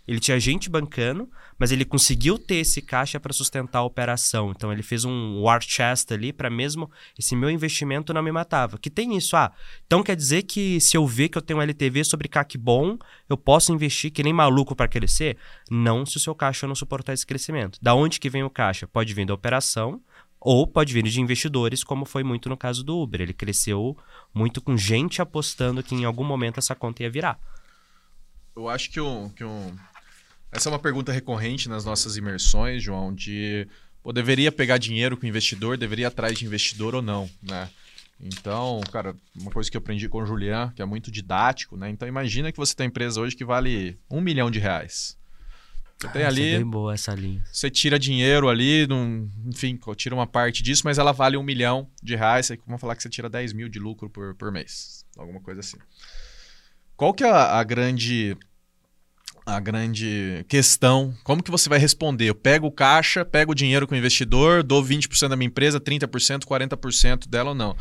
Ele 0.10 0.20
tinha 0.20 0.40
gente 0.40 0.72
bancando, 0.72 1.30
mas 1.60 1.72
ele 1.72 1.86
conseguiu 1.86 2.40
ter 2.40 2.56
esse 2.56 2.82
caixa 2.82 3.20
para 3.20 3.32
sustentar 3.32 3.78
a 3.78 3.84
operação. 3.84 4.50
Então 4.50 4.74
ele 4.74 4.82
fez 4.82 5.06
um 5.06 5.40
war 5.44 5.62
chest 5.62 6.12
ali 6.12 6.34
para 6.34 6.50
mesmo 6.50 6.90
esse 7.16 7.36
meu 7.36 7.48
investimento 7.48 8.12
não 8.12 8.24
me 8.24 8.32
matava. 8.32 8.80
Que 8.80 8.90
tem 8.90 9.16
isso, 9.16 9.38
ah, 9.38 9.52
então 9.86 10.02
quer 10.02 10.16
dizer 10.16 10.42
que 10.42 10.82
se 10.82 10.98
eu 10.98 11.06
ver 11.06 11.30
que 11.30 11.38
eu 11.38 11.44
tenho 11.44 11.60
um 11.60 11.62
LTV 11.62 12.04
sobre 12.04 12.28
CAC 12.28 12.58
bom, 12.58 12.98
eu 13.30 13.38
posso 13.38 13.72
investir 13.72 14.10
que 14.10 14.24
nem 14.24 14.34
maluco 14.34 14.76
para 14.76 14.88
crescer? 14.88 15.38
Não, 15.70 16.04
se 16.08 16.18
o 16.18 16.20
seu 16.20 16.34
caixa 16.34 16.66
não 16.66 16.74
suportar 16.74 17.14
esse 17.14 17.28
crescimento. 17.28 17.78
Da 17.80 17.94
onde 17.94 18.20
que 18.20 18.32
vem 18.32 18.42
o 18.42 18.50
caixa? 18.50 18.88
Pode 18.88 19.14
vir 19.14 19.28
da 19.28 19.36
operação, 19.36 20.02
ou 20.40 20.66
pode 20.66 20.92
vir 20.92 21.04
de 21.04 21.22
investidores, 21.22 21.84
como 21.84 22.04
foi 22.04 22.24
muito 22.24 22.50
no 22.50 22.58
caso 22.58 22.84
do 22.84 22.98
Uber. 22.98 23.22
Ele 23.22 23.34
cresceu 23.34 23.96
muito 24.34 24.60
com 24.60 24.76
gente 24.76 25.22
apostando 25.22 25.84
que 25.84 25.94
em 25.94 26.04
algum 26.04 26.24
momento 26.24 26.58
essa 26.58 26.74
conta 26.74 27.04
ia 27.04 27.12
virar. 27.12 27.40
Eu 28.60 28.68
acho 28.68 28.90
que 28.90 29.00
um, 29.00 29.30
que 29.30 29.42
um... 29.42 29.74
essa 30.52 30.70
é 30.70 30.72
uma 30.72 30.80
pergunta 30.80 31.12
recorrente 31.12 31.68
nas 31.70 31.86
nossas 31.86 32.18
imersões, 32.18 32.82
João, 32.84 33.14
de 33.14 33.68
pô, 34.02 34.12
deveria 34.14 34.52
pegar 34.52 34.78
dinheiro 34.78 35.16
com 35.18 35.26
o 35.26 35.30
investidor, 35.30 35.78
deveria 35.78 36.04
ir 36.04 36.08
atrás 36.08 36.38
de 36.38 36.46
investidor 36.46 36.96
ou 36.96 37.02
não, 37.02 37.30
né? 37.42 37.70
Então, 38.22 38.82
cara, 38.92 39.16
uma 39.40 39.50
coisa 39.50 39.72
que 39.72 39.78
eu 39.78 39.80
aprendi 39.80 40.10
com 40.10 40.22
o 40.22 40.26
Julian, 40.26 40.74
que 40.76 40.82
é 40.82 40.86
muito 40.86 41.10
didático, 41.10 41.78
né? 41.78 41.90
Então 41.90 42.06
imagina 42.08 42.52
que 42.52 42.58
você 42.58 42.76
tem 42.76 42.86
uma 42.86 42.90
empresa 42.90 43.22
hoje 43.22 43.36
que 43.36 43.46
vale 43.46 43.98
um 44.10 44.20
milhão 44.20 44.52
de 44.52 44.60
reais. 44.60 45.18
Você 45.98 46.08
tem 46.10 46.24
Ah, 46.24 46.28
ali. 46.28 46.54
é 46.54 46.58
bem 46.58 46.66
boa 46.66 46.94
essa 46.94 47.14
linha. 47.14 47.44
Você 47.52 47.70
tira 47.70 47.98
dinheiro 48.00 48.48
ali, 48.50 48.88
num, 48.88 49.30
enfim, 49.46 49.78
tira 49.96 50.16
uma 50.16 50.28
parte 50.28 50.64
disso, 50.64 50.82
mas 50.86 50.98
ela 50.98 51.12
vale 51.12 51.38
um 51.38 51.44
milhão 51.44 51.90
de 52.02 52.16
reais. 52.16 52.50
Aí 52.52 52.60
vamos 52.66 52.80
falar 52.82 52.96
que 52.96 53.04
você 53.04 53.10
tira 53.10 53.30
10 53.30 53.52
mil 53.54 53.68
de 53.70 53.80
lucro 53.80 54.10
por, 54.10 54.34
por 54.36 54.52
mês. 54.52 55.06
Alguma 55.18 55.40
coisa 55.42 55.60
assim. 55.62 55.78
Qual 56.96 57.14
que 57.14 57.24
é 57.24 57.30
a, 57.30 57.58
a 57.60 57.64
grande 57.64 58.36
a 59.46 59.60
grande 59.60 60.46
questão? 60.48 61.14
Como 61.24 61.44
que 61.44 61.52
você 61.52 61.70
vai 61.70 61.80
responder? 61.80 62.26
Eu 62.26 62.36
pego 62.36 62.68
o 62.68 62.72
caixa, 62.72 63.24
pego 63.26 63.52
o 63.52 63.56
dinheiro 63.56 63.88
com 63.88 63.94
o 63.94 63.98
investidor, 63.98 64.64
dou 64.64 64.84
20% 64.84 65.28
da 65.28 65.36
minha 65.36 65.48
empresa, 65.48 65.80
30%, 65.80 66.46
40% 66.46 67.28
dela 67.28 67.50
ou 67.50 67.56
não? 67.56 67.76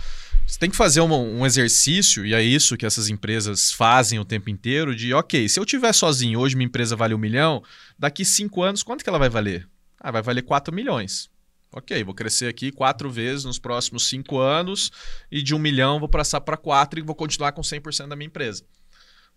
Você 0.46 0.58
tem 0.58 0.70
que 0.70 0.76
fazer 0.76 1.00
um, 1.00 1.40
um 1.40 1.44
exercício, 1.44 2.24
e 2.24 2.34
é 2.34 2.42
isso 2.42 2.76
que 2.76 2.86
essas 2.86 3.08
empresas 3.08 3.72
fazem 3.72 4.18
o 4.18 4.24
tempo 4.24 4.48
inteiro, 4.48 4.94
de 4.94 5.12
ok, 5.12 5.48
se 5.48 5.60
eu 5.60 5.64
tiver 5.64 5.92
sozinho, 5.92 6.40
hoje 6.40 6.56
minha 6.56 6.66
empresa 6.66 6.96
vale 6.96 7.14
um 7.14 7.18
milhão, 7.18 7.62
daqui 7.98 8.24
cinco 8.24 8.62
anos, 8.62 8.82
quanto 8.82 9.02
que 9.02 9.08
ela 9.08 9.18
vai 9.18 9.28
valer? 9.28 9.68
Ah, 10.00 10.10
vai 10.10 10.22
valer 10.22 10.42
4 10.42 10.74
milhões. 10.74 11.28
Ok, 11.70 12.02
vou 12.02 12.14
crescer 12.14 12.46
aqui 12.46 12.72
quatro 12.72 13.10
vezes 13.10 13.44
nos 13.44 13.58
próximos 13.58 14.08
cinco 14.08 14.38
anos 14.38 14.90
e 15.30 15.42
de 15.42 15.54
um 15.54 15.58
milhão 15.58 16.00
vou 16.00 16.08
passar 16.08 16.40
para 16.40 16.56
quatro 16.56 16.98
e 16.98 17.02
vou 17.02 17.14
continuar 17.14 17.52
com 17.52 17.60
100% 17.60 18.08
da 18.08 18.16
minha 18.16 18.26
empresa. 18.26 18.64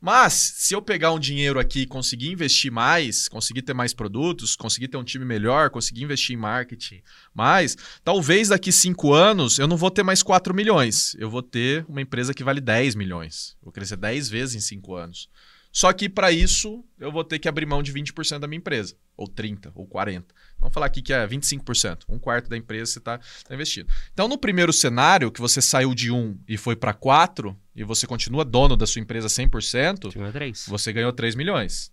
Mas, 0.02 0.34
se 0.34 0.74
eu 0.74 0.82
pegar 0.82 1.14
um 1.14 1.20
dinheiro 1.20 1.60
aqui 1.60 1.82
e 1.82 1.86
conseguir 1.86 2.32
investir 2.32 2.72
mais, 2.72 3.28
conseguir 3.28 3.62
ter 3.62 3.76
mais 3.76 3.94
produtos, 3.94 4.56
conseguir 4.56 4.88
ter 4.88 4.98
um 4.98 5.04
time 5.04 5.24
melhor, 5.24 5.70
conseguir 5.70 6.02
investir 6.02 6.36
em 6.36 6.40
marketing 6.40 7.04
mais, 7.36 7.78
talvez 8.04 8.48
daqui 8.48 8.72
cinco 8.72 9.14
anos 9.14 9.60
eu 9.60 9.68
não 9.68 9.78
vou 9.78 9.92
ter 9.92 10.02
mais 10.02 10.24
4 10.24 10.56
milhões. 10.56 11.16
Eu 11.20 11.30
vou 11.30 11.44
ter 11.44 11.86
uma 11.88 12.02
empresa 12.02 12.34
que 12.34 12.44
vale 12.44 12.60
10 12.60 12.96
milhões. 12.96 13.56
Vou 13.62 13.72
crescer 13.72 13.96
10 13.96 14.28
vezes 14.28 14.56
em 14.56 14.60
cinco 14.60 14.96
anos. 14.96 15.30
Só 15.72 15.92
que 15.94 16.10
para 16.10 16.32
isso 16.32 16.84
eu 17.00 17.12
vou 17.12 17.24
ter 17.24 17.40
que 17.40 17.48
abrir 17.48 17.66
mão 17.66 17.82
de 17.82 17.94
20% 17.94 18.40
da 18.40 18.48
minha 18.48 18.58
empresa, 18.58 18.96
ou 19.16 19.28
30%, 19.28 19.72
ou 19.74 19.88
40%. 19.88 20.26
Vamos 20.60 20.74
falar 20.74 20.86
aqui 20.88 21.02
que 21.02 21.14
é 21.14 21.26
25%, 21.26 22.04
um 22.10 22.20
quarto 22.20 22.50
da 22.50 22.58
empresa 22.58 22.92
você 22.92 23.00
está 23.00 23.18
tá 23.18 23.56
investindo. 23.56 23.88
Então, 24.14 24.28
no 24.28 24.38
primeiro 24.38 24.74
cenário, 24.74 25.32
que 25.32 25.40
você 25.40 25.62
saiu 25.62 25.96
de 25.96 26.12
1 26.12 26.40
e 26.48 26.58
foi 26.58 26.76
para 26.76 26.94
4, 26.94 27.58
e 27.76 27.84
você 27.84 28.06
continua 28.06 28.44
dono 28.44 28.76
da 28.76 28.86
sua 28.86 29.02
empresa 29.02 29.28
100%, 29.28 30.12
Tinha 30.12 30.32
três. 30.32 30.66
você 30.68 30.92
ganhou 30.92 31.14
3 31.14 31.36
milhões. 31.36 31.92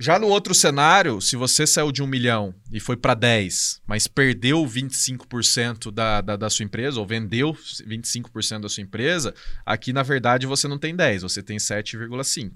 Já 0.00 0.16
no 0.16 0.28
outro 0.28 0.54
cenário, 0.54 1.20
se 1.20 1.34
você 1.34 1.66
saiu 1.66 1.90
de 1.90 2.04
1 2.04 2.06
milhão 2.06 2.54
e 2.72 2.78
foi 2.78 2.96
para 2.96 3.14
10, 3.14 3.82
mas 3.84 4.06
perdeu 4.06 4.64
25% 4.64 5.90
da, 5.90 6.20
da, 6.20 6.36
da 6.36 6.48
sua 6.48 6.64
empresa, 6.64 7.00
ou 7.00 7.06
vendeu 7.06 7.52
25% 7.52 8.60
da 8.60 8.68
sua 8.68 8.84
empresa, 8.84 9.34
aqui 9.66 9.92
na 9.92 10.04
verdade 10.04 10.46
você 10.46 10.68
não 10.68 10.78
tem 10.78 10.94
10, 10.94 11.22
você 11.22 11.42
tem 11.42 11.56
7,5. 11.56 12.52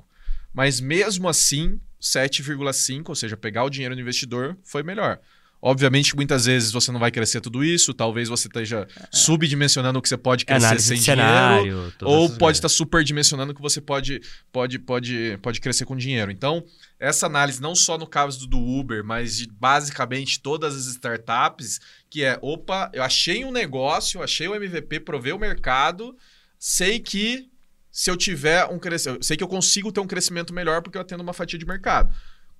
Mas 0.55 0.81
mesmo 0.81 1.28
assim, 1.28 1.81
7,5, 2.00 3.09
ou 3.09 3.14
seja, 3.16 3.37
pegar 3.37 3.64
o 3.64 3.70
dinheiro 3.70 3.96
do 3.96 4.00
investidor, 4.00 4.57
foi 4.62 4.85
melhor. 4.85 5.18
Obviamente, 5.64 6.16
muitas 6.16 6.46
vezes 6.46 6.72
você 6.72 6.90
não 6.90 6.98
vai 6.98 7.12
crescer 7.12 7.40
tudo 7.40 7.62
isso, 7.62 7.94
talvez 7.94 8.29
você 8.29 8.48
esteja 8.48 8.85
subdimensionando 9.12 9.96
o 9.96 10.03
que 10.03 10.09
você 10.09 10.16
pode 10.16 10.44
crescer 10.44 10.66
Análise 10.66 10.88
sem 10.88 10.98
dinheiro. 10.98 11.22
cenário. 11.22 11.94
todas 11.96 12.14
Ou 12.14 12.31
pode 12.31 12.59
estar 12.59 12.68
superdimensionando 12.68 13.55
que 13.55 13.62
você 13.62 13.81
pode, 13.81 14.20
pode, 14.51 14.81
pode, 14.81 15.38
pode 15.40 15.61
crescer 15.61 15.85
com 15.85 15.96
dinheiro. 15.96 16.33
Então, 16.33 16.64
essa 16.98 17.27
análise, 17.27 17.62
não 17.62 17.77
só 17.77 17.96
no 17.96 18.09
caso 18.09 18.44
do 18.48 18.59
Uber, 18.59 19.05
mas 19.05 19.37
de 19.37 19.48
basicamente 19.48 20.40
todas 20.40 20.75
as 20.75 20.87
startups, 20.87 21.81
que 22.11 22.25
é: 22.25 22.37
opa, 22.42 22.90
eu 22.92 23.05
achei 23.05 23.44
um 23.44 23.53
negócio, 23.53 24.20
achei 24.20 24.48
o 24.48 24.57
MVP, 24.57 24.98
provei 24.98 25.33
o 25.33 25.38
mercado, 25.38 26.16
sei 26.59 26.98
que 26.98 27.48
se 27.88 28.11
eu 28.11 28.16
tiver 28.16 28.64
um 28.64 28.81
crescimento, 28.81 29.25
sei 29.25 29.37
que 29.37 29.44
eu 29.44 29.48
consigo 29.48 29.92
ter 29.92 30.01
um 30.01 30.09
crescimento 30.09 30.53
melhor 30.53 30.83
porque 30.83 30.98
eu 30.98 31.03
atendo 31.03 31.22
uma 31.22 31.33
fatia 31.33 31.57
de 31.57 31.64
mercado. 31.64 32.12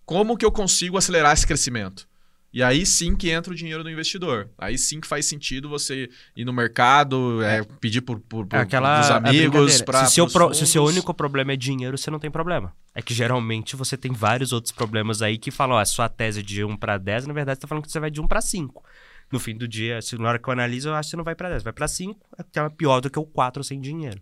Como 0.07 0.37
que 0.37 0.45
eu 0.45 0.53
consigo 0.53 0.97
acelerar 0.97 1.33
esse 1.33 1.47
crescimento? 1.47 2.12
E 2.53 2.63
aí 2.63 2.85
sim 2.85 3.17
que 3.17 3.31
entra 3.31 3.51
o 3.53 3.57
dinheiro 3.57 3.83
do 3.83 3.89
investidor. 3.91 4.51
Aí 4.59 4.77
sim 4.77 5.01
que 5.01 5.07
faz 5.07 5.25
sentido 5.25 5.69
você 5.69 6.11
ir 6.37 6.45
no 6.45 6.53
mercado, 6.53 7.43
é, 7.43 7.63
pedir 7.81 8.03
por, 8.03 8.21
por, 8.21 8.47
por 8.47 8.57
É 8.57 8.61
aquela 8.61 8.89
a 9.17 9.17
amigos, 9.17 9.73
se, 9.73 9.83
o 10.05 10.11
seu 10.11 10.27
pro- 10.29 10.55
se 10.55 10.63
o 10.65 10.67
seu 10.67 10.83
único 10.85 11.15
problema 11.15 11.53
é 11.53 11.57
dinheiro, 11.57 11.97
você 11.97 12.11
não 12.11 12.19
tem 12.19 12.31
problema. 12.31 12.75
É 12.95 13.01
que 13.01 13.15
geralmente 13.15 13.75
você 13.75 13.97
tem 13.97 14.13
vários 14.13 14.53
outros 14.53 14.71
problemas 14.73 15.23
aí 15.23 15.39
que 15.39 15.51
falam, 15.51 15.77
ó, 15.77 15.81
a 15.81 15.85
sua 15.87 16.09
tese 16.11 16.43
de 16.43 16.63
1 16.63 16.77
para 16.77 16.99
10, 16.99 17.27
na 17.27 17.33
verdade 17.33 17.57
você 17.57 17.63
tá 17.63 17.69
falando 17.69 17.85
que 17.85 17.91
você 17.91 17.99
vai 18.01 18.11
de 18.11 18.21
1 18.21 18.27
para 18.27 18.41
5. 18.43 18.85
No 19.33 19.41
fim 19.41 19.57
do 19.57 19.67
dia, 19.67 20.03
se, 20.03 20.19
na 20.19 20.29
hora 20.29 20.39
que 20.39 20.47
eu 20.47 20.53
analiso, 20.53 20.91
eu 20.91 20.95
acho 20.95 21.07
que 21.07 21.11
você 21.13 21.17
não 21.17 21.25
vai 21.25 21.35
para 21.35 21.49
10, 21.49 21.63
vai 21.63 21.73
para 21.73 21.89
5, 21.89 22.21
que 22.53 22.59
é 22.59 22.69
pior 22.69 23.01
do 23.01 23.09
que 23.09 23.19
o 23.19 23.25
4 23.25 23.65
sem 23.65 23.81
dinheiro. 23.81 24.21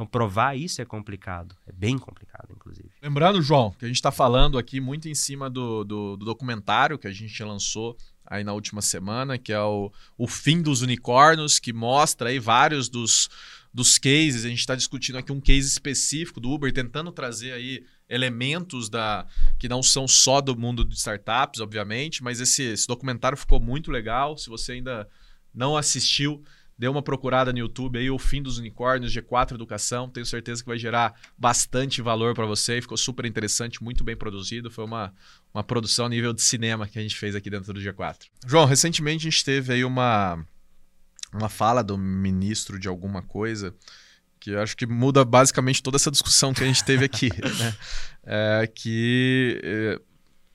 Então 0.00 0.06
provar 0.06 0.56
isso 0.56 0.80
é 0.80 0.84
complicado, 0.86 1.54
é 1.66 1.72
bem 1.72 1.98
complicado, 1.98 2.48
inclusive. 2.56 2.88
Lembrando, 3.02 3.42
João, 3.42 3.70
que 3.72 3.84
a 3.84 3.88
gente 3.88 3.98
está 3.98 4.10
falando 4.10 4.56
aqui 4.56 4.80
muito 4.80 5.10
em 5.10 5.14
cima 5.14 5.50
do, 5.50 5.84
do, 5.84 6.16
do 6.16 6.24
documentário 6.24 6.98
que 6.98 7.06
a 7.06 7.12
gente 7.12 7.44
lançou 7.44 7.94
aí 8.24 8.42
na 8.42 8.54
última 8.54 8.80
semana, 8.80 9.36
que 9.36 9.52
é 9.52 9.60
o, 9.60 9.92
o 10.16 10.26
Fim 10.26 10.62
dos 10.62 10.80
Unicórnios, 10.80 11.58
que 11.58 11.70
mostra 11.70 12.30
aí 12.30 12.38
vários 12.38 12.88
dos, 12.88 13.28
dos 13.74 13.98
cases. 13.98 14.46
A 14.46 14.48
gente 14.48 14.60
está 14.60 14.74
discutindo 14.74 15.18
aqui 15.18 15.32
um 15.32 15.40
case 15.40 15.68
específico 15.68 16.40
do 16.40 16.50
Uber, 16.50 16.72
tentando 16.72 17.12
trazer 17.12 17.52
aí 17.52 17.84
elementos 18.08 18.88
da 18.88 19.26
que 19.58 19.68
não 19.68 19.82
são 19.82 20.08
só 20.08 20.40
do 20.40 20.56
mundo 20.56 20.82
de 20.82 20.94
startups, 20.94 21.60
obviamente, 21.60 22.22
mas 22.22 22.40
esse, 22.40 22.62
esse 22.62 22.86
documentário 22.86 23.36
ficou 23.36 23.60
muito 23.60 23.90
legal. 23.90 24.38
Se 24.38 24.48
você 24.48 24.72
ainda 24.72 25.06
não 25.52 25.76
assistiu, 25.76 26.42
dê 26.80 26.88
uma 26.88 27.02
procurada 27.02 27.52
no 27.52 27.58
YouTube 27.58 27.98
aí, 27.98 28.10
o 28.10 28.18
fim 28.18 28.42
dos 28.42 28.56
unicórnios, 28.56 29.12
G4 29.12 29.52
Educação. 29.52 30.08
Tenho 30.08 30.24
certeza 30.24 30.62
que 30.62 30.68
vai 30.68 30.78
gerar 30.78 31.14
bastante 31.36 32.00
valor 32.00 32.34
para 32.34 32.46
você. 32.46 32.80
Ficou 32.80 32.96
super 32.96 33.26
interessante, 33.26 33.84
muito 33.84 34.02
bem 34.02 34.16
produzido. 34.16 34.70
Foi 34.70 34.86
uma, 34.86 35.12
uma 35.52 35.62
produção 35.62 36.08
nível 36.08 36.32
de 36.32 36.40
cinema 36.40 36.88
que 36.88 36.98
a 36.98 37.02
gente 37.02 37.16
fez 37.16 37.34
aqui 37.34 37.50
dentro 37.50 37.74
do 37.74 37.80
G4. 37.80 38.20
João, 38.46 38.64
recentemente 38.64 39.28
a 39.28 39.30
gente 39.30 39.44
teve 39.44 39.74
aí 39.74 39.84
uma, 39.84 40.42
uma 41.34 41.50
fala 41.50 41.84
do 41.84 41.98
ministro 41.98 42.78
de 42.78 42.88
alguma 42.88 43.20
coisa 43.20 43.74
que 44.40 44.56
acho 44.56 44.74
que 44.74 44.86
muda 44.86 45.22
basicamente 45.22 45.82
toda 45.82 45.98
essa 45.98 46.10
discussão 46.10 46.54
que 46.54 46.64
a 46.64 46.66
gente 46.66 46.82
teve 46.82 47.04
aqui, 47.04 47.28
né? 47.60 47.74
É 48.24 48.66
que 48.66 49.60
é, 49.62 50.00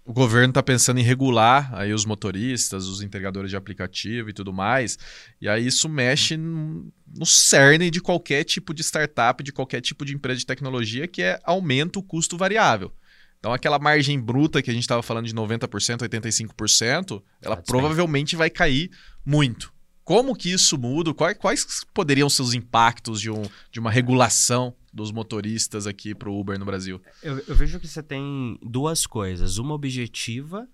o 0.05 0.13
governo 0.13 0.49
está 0.49 0.61
pensando 0.61 0.99
em 0.99 1.03
regular 1.03 1.73
aí 1.73 1.91
os 1.91 2.05
motoristas, 2.05 2.85
os 2.85 3.01
entregadores 3.01 3.49
de 3.49 3.57
aplicativo 3.57 4.29
e 4.29 4.33
tudo 4.33 4.53
mais, 4.53 4.99
e 5.41 5.49
aí 5.49 5.65
isso 5.65 5.89
mexe 5.89 6.37
no 6.37 7.25
cerne 7.25 7.89
de 7.89 7.99
qualquer 7.99 8.43
tipo 8.43 8.71
de 8.71 8.83
startup, 8.83 9.43
de 9.43 9.51
qualquer 9.51 9.81
tipo 9.81 10.05
de 10.05 10.13
empresa 10.13 10.39
de 10.39 10.45
tecnologia, 10.45 11.07
que 11.07 11.23
é 11.23 11.39
aumenta 11.43 11.97
o 11.97 12.03
custo 12.03 12.37
variável. 12.37 12.93
Então 13.39 13.51
aquela 13.51 13.79
margem 13.79 14.19
bruta 14.19 14.61
que 14.61 14.69
a 14.69 14.73
gente 14.73 14.83
estava 14.83 15.01
falando 15.01 15.25
de 15.25 15.33
90%, 15.33 15.67
85%, 16.07 17.21
ela 17.41 17.55
despenca. 17.55 17.63
provavelmente 17.63 18.35
vai 18.35 18.49
cair 18.49 18.91
muito. 19.25 19.73
Como 20.03 20.35
que 20.35 20.51
isso 20.51 20.77
muda? 20.77 21.15
Quais, 21.15 21.35
quais 21.35 21.65
poderiam 21.91 22.29
ser 22.29 22.43
os 22.43 22.53
impactos 22.53 23.19
de, 23.19 23.31
um, 23.31 23.41
de 23.71 23.79
uma 23.79 23.89
regulação 23.89 24.75
dos 24.95 25.11
motoristas 25.11 25.85
aqui 25.85 26.15
para 26.15 26.29
o 26.29 26.39
Uber 26.39 26.57
no 26.57 26.65
Brasil? 26.65 27.01
Eu, 27.21 27.37
eu 27.39 27.55
vejo 27.55 27.79
que 27.79 27.87
você 27.87 28.01
tem 28.01 28.57
duas 28.63 29.05
coisas, 29.05 29.57
uma 29.57 29.73
objetiva 29.73 30.67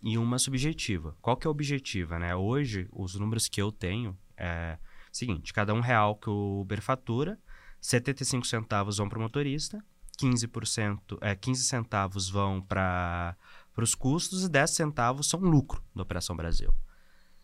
e 0.00 0.16
uma 0.16 0.38
subjetiva. 0.38 1.16
Qual 1.20 1.36
que 1.36 1.46
é 1.46 1.48
a 1.48 1.50
objetiva, 1.50 2.16
né? 2.16 2.36
Hoje, 2.36 2.86
os 2.92 3.16
números 3.16 3.48
que 3.48 3.60
eu 3.60 3.72
tenho 3.72 4.16
é 4.36 4.78
seguinte, 5.12 5.52
cada 5.52 5.74
um 5.74 5.80
real 5.80 6.14
que 6.14 6.30
o 6.30 6.60
Uber 6.60 6.80
fatura, 6.80 7.38
75 7.80 8.46
centavos 8.46 8.98
vão 8.98 9.08
para 9.08 9.18
o 9.18 9.22
motorista, 9.22 9.82
15%, 10.20 11.18
é, 11.20 11.34
15 11.34 11.64
centavos 11.64 12.28
vão 12.28 12.62
para 12.62 13.36
os 13.76 13.94
custos 13.94 14.44
e 14.44 14.48
10 14.48 14.70
centavos 14.70 15.28
são 15.28 15.40
lucro 15.40 15.82
da 15.94 16.02
Operação 16.02 16.36
Brasil. 16.36 16.72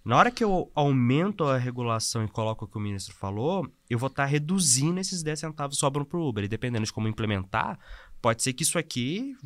Na 0.04 0.16
hora 0.16 0.30
que 0.32 0.42
eu 0.42 0.70
aumento 0.74 1.44
a 1.44 1.56
regulação 1.56 2.24
e 2.24 2.28
coloco 2.28 2.64
o 2.64 2.68
que 2.68 2.76
o 2.76 2.80
ministro 2.80 3.14
falou, 3.14 3.70
eu 3.88 3.98
vou 3.98 4.08
estar 4.08 4.24
reduzindo 4.24 4.98
esses 4.98 5.22
10 5.22 5.38
centavos 5.38 5.76
que 5.76 5.80
sobram 5.80 6.04
para 6.04 6.18
o 6.18 6.28
Uber. 6.28 6.44
E 6.44 6.48
dependendo 6.48 6.84
de 6.84 6.92
como 6.92 7.06
implementar, 7.06 7.78
pode 8.20 8.42
ser 8.42 8.52
que 8.52 8.64
isso 8.64 8.78
aqui 8.78 9.36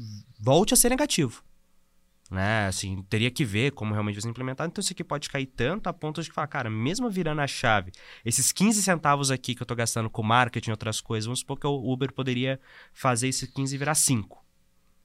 volte 0.40 0.72
a 0.72 0.76
ser 0.76 0.88
negativo. 0.88 1.44
Né? 2.30 2.66
Assim, 2.66 3.02
teria 3.02 3.30
que 3.30 3.44
ver 3.44 3.72
como 3.72 3.92
realmente 3.92 4.14
vai 4.14 4.22
ser 4.22 4.30
implementado. 4.30 4.70
Então, 4.70 4.80
isso 4.80 4.92
aqui 4.92 5.04
pode 5.04 5.28
cair 5.28 5.46
tanto 5.46 5.88
a 5.88 5.92
ponto 5.92 6.22
de 6.22 6.32
falar, 6.32 6.46
cara, 6.46 6.70
mesmo 6.70 7.10
virando 7.10 7.42
a 7.42 7.46
chave, 7.46 7.92
esses 8.24 8.50
15 8.50 8.82
centavos 8.82 9.30
aqui 9.30 9.54
que 9.54 9.62
eu 9.62 9.64
estou 9.64 9.76
gastando 9.76 10.08
com 10.08 10.22
marketing 10.22 10.70
e 10.70 10.72
outras 10.72 11.02
coisas, 11.02 11.26
vamos 11.26 11.40
supor 11.40 11.58
que 11.58 11.66
o 11.66 11.92
Uber 11.92 12.12
poderia 12.12 12.58
fazer 12.94 13.28
esses 13.28 13.48
15 13.50 13.76
virar 13.76 13.94
5. 13.94 14.44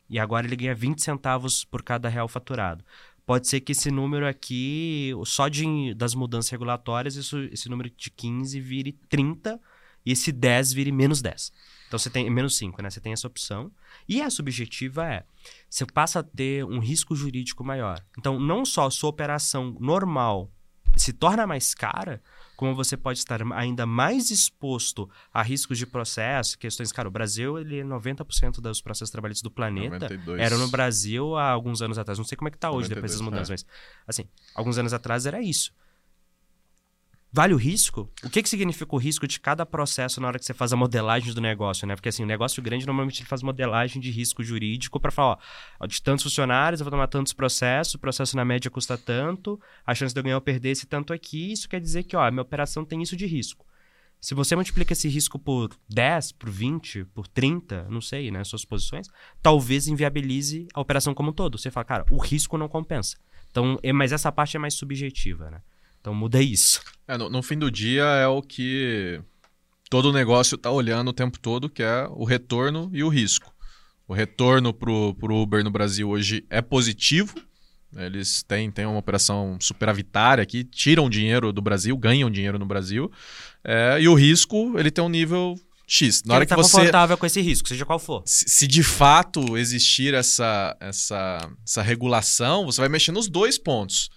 E 0.10 0.20
agora 0.20 0.46
ele 0.46 0.58
ganha 0.58 0.76
20 0.76 1.02
centavos 1.02 1.64
por 1.64 1.82
cada 1.82 2.10
real 2.10 2.28
faturado. 2.28 2.84
Pode 3.26 3.48
ser 3.48 3.62
que 3.62 3.72
esse 3.72 3.92
número 3.92 4.28
aqui, 4.28 5.12
só 5.26 5.48
de, 5.48 5.94
das 5.94 6.16
mudanças 6.16 6.50
regulatórias, 6.50 7.16
isso, 7.16 7.40
esse 7.52 7.70
número 7.70 7.90
de 7.90 8.10
15 8.10 8.60
vire 8.60 8.94
30 9.10 9.60
e 10.06 10.12
esse 10.12 10.32
10 10.32 10.74
vire 10.74 10.92
menos 10.92 11.22
10. 11.22 11.52
Então 11.88 12.00
você 12.00 12.10
tem 12.10 12.30
menos 12.30 12.58
5, 12.58 12.82
né? 12.82 12.90
Você 12.90 13.02
tem 13.02 13.14
essa 13.14 13.28
opção. 13.28 13.72
E 14.08 14.22
a 14.22 14.30
subjetiva 14.30 15.06
é: 15.06 15.26
você 15.70 15.86
passa 15.86 16.20
a 16.20 16.24
ter 16.24 16.64
um 16.66 16.80
risco 16.80 17.16
jurídico 17.16 17.64
maior. 17.64 18.02
Então, 18.18 18.40
não 18.40 18.64
só 18.64 18.88
a 18.88 18.92
sua 18.92 19.10
operação 19.10 19.76
normal 19.80 20.50
se 20.96 21.14
torna 21.14 21.48
mais 21.48 21.74
cara, 21.74 22.22
como 22.62 22.76
você 22.76 22.96
pode 22.96 23.18
estar 23.18 23.42
ainda 23.54 23.88
mais 23.88 24.30
exposto 24.30 25.10
a 25.34 25.42
riscos 25.42 25.80
de 25.80 25.88
processo, 25.88 26.60
questões, 26.60 26.92
cara, 26.92 27.08
o 27.08 27.12
Brasil, 27.12 27.58
ele 27.58 27.80
é 27.80 27.84
90% 27.84 28.62
dos 28.62 28.80
processos 28.80 29.10
trabalhistas 29.10 29.42
do 29.42 29.50
planeta 29.50 29.96
92. 29.96 30.40
era 30.40 30.56
no 30.56 30.68
Brasil 30.68 31.36
há 31.36 31.50
alguns 31.50 31.82
anos 31.82 31.98
atrás. 31.98 32.20
Não 32.20 32.26
sei 32.26 32.38
como 32.38 32.50
é 32.50 32.52
que 32.52 32.58
está 32.58 32.70
hoje 32.70 32.88
92, 32.88 32.96
depois 32.96 33.12
das 33.14 33.22
mudanças, 33.22 33.64
é. 33.64 33.66
mas 34.06 34.20
assim, 34.20 34.30
alguns 34.54 34.78
anos 34.78 34.94
atrás 34.94 35.26
era 35.26 35.42
isso. 35.42 35.74
Vale 37.34 37.54
o 37.54 37.58
risco? 37.58 38.12
O 38.26 38.30
que, 38.30 38.44
que 38.44 38.50
significa 38.50 38.94
o 38.94 38.98
risco 38.98 39.26
de 39.26 39.40
cada 39.40 39.66
processo 39.66 40.20
na 40.20 40.28
hora 40.28 40.38
que 40.38 40.44
você 40.44 40.54
faz 40.54 40.74
a 40.74 40.76
modelagem 40.76 41.34
do 41.34 41.40
negócio, 41.40 41.88
né? 41.88 41.96
Porque 41.96 42.10
assim, 42.10 42.24
o 42.24 42.26
negócio 42.26 42.62
grande 42.62 42.86
normalmente 42.86 43.22
ele 43.22 43.30
faz 43.30 43.42
modelagem 43.42 44.02
de 44.02 44.12
risco 44.12 44.44
jurídico 44.44 45.00
para 45.00 45.12
falar, 45.12 45.40
ó, 45.80 45.88
de 45.88 46.02
tantos 46.02 46.24
funcionários, 46.24 46.82
eu 46.82 46.84
vou 46.84 46.92
tomar 46.92 47.08
tantos 47.08 47.32
processos, 47.32 47.94
o 47.96 48.00
processo 48.00 48.36
na 48.36 48.44
média 48.44 48.70
custa 48.70 48.98
tanto, 48.98 49.58
a 49.86 49.96
chance 49.96 50.14
de 50.14 50.20
eu 50.20 50.24
ganhar 50.26 50.36
ou 50.36 50.42
perder 50.42 50.72
esse 50.72 50.86
tanto 50.86 51.14
aqui, 51.14 51.54
isso 51.54 51.70
quer 51.70 51.80
dizer 51.80 52.04
que, 52.04 52.18
ó, 52.18 52.30
minha 52.30 52.42
operação 52.42 52.84
tem 52.84 53.02
isso 53.02 53.16
de 53.16 53.26
risco. 53.26 53.66
Se 54.20 54.36
você 54.36 54.54
multiplica 54.54 54.92
esse 54.92 55.08
risco 55.08 55.40
por 55.40 55.72
10, 55.90 56.34
por 56.34 56.50
20, 56.50 57.06
por 57.06 57.28
30, 57.30 57.88
não 57.90 58.02
sei, 58.02 58.30
né, 58.30 58.44
suas 58.44 58.66
posições, 58.66 59.08
talvez 59.42 59.88
inviabilize 59.88 60.68
a 60.74 60.82
operação 60.82 61.14
como 61.14 61.30
um 61.30 61.34
todo. 61.34 61.58
Você 61.58 61.72
fala, 61.72 61.86
cara, 61.86 62.06
o 62.12 62.18
risco 62.18 62.58
não 62.58 62.68
compensa. 62.68 63.18
Então, 63.50 63.80
é, 63.82 63.94
mas 63.94 64.12
essa 64.12 64.32
parte 64.32 64.58
é 64.58 64.60
mais 64.60 64.74
subjetiva, 64.74 65.50
né? 65.50 65.62
Então 66.02 66.14
muda 66.14 66.42
isso. 66.42 66.82
É, 67.08 67.16
no, 67.18 67.30
no, 67.30 67.42
fim 67.44 67.58
do 67.58 67.72
dia 67.72 68.04
é 68.04 68.28
o 68.28 68.42
que 68.42 69.22
todo 69.90 70.12
negócio 70.12 70.56
está 70.56 70.70
olhando 70.70 71.10
o 71.10 71.14
tempo 71.14 71.40
todo, 71.40 71.70
que 71.70 71.84
é 71.84 72.08
o 72.10 72.26
retorno 72.26 72.90
e 72.92 73.04
o 73.04 73.10
risco. 73.10 73.54
O 74.08 74.14
retorno 74.14 74.74
para 74.74 74.92
o 74.92 75.42
Uber 75.42 75.64
no 75.64 75.72
Brasil 75.72 76.10
hoje 76.10 76.44
é 76.50 76.62
positivo. 76.62 77.36
Eles 77.96 78.42
têm, 78.44 78.72
têm 78.72 78.86
uma 78.86 78.98
operação 78.98 79.58
superavitária 79.62 80.42
aqui, 80.42 80.64
tiram 80.64 81.10
dinheiro 81.10 81.54
do 81.54 81.62
Brasil, 81.62 81.96
ganham 81.98 82.32
dinheiro 82.32 82.58
no 82.58 82.66
Brasil. 82.66 83.12
É, 83.64 83.98
e 84.02 84.08
o 84.08 84.14
risco, 84.14 84.78
ele 84.78 84.90
tem 84.90 85.04
um 85.04 85.10
nível 85.10 85.56
X. 85.86 86.24
Na 86.26 86.36
hora 86.36 86.46
que 86.46 86.50
tá 86.50 86.56
você 86.56 86.78
confortável 86.78 87.18
com 87.18 87.26
esse 87.26 87.42
risco, 87.42 87.68
seja 87.68 87.86
qual 87.86 88.00
for. 88.00 88.24
Se, 88.26 88.46
se, 88.48 88.66
de 88.66 88.82
fato 88.82 89.58
existir 89.58 90.14
essa, 90.14 90.76
essa, 90.80 91.50
essa 91.66 91.82
regulação, 91.82 92.66
você 92.66 92.80
vai 92.80 92.90
mexer 92.90 93.12
nos 93.12 93.28
dois 93.28 93.58
pontos. 93.58 94.10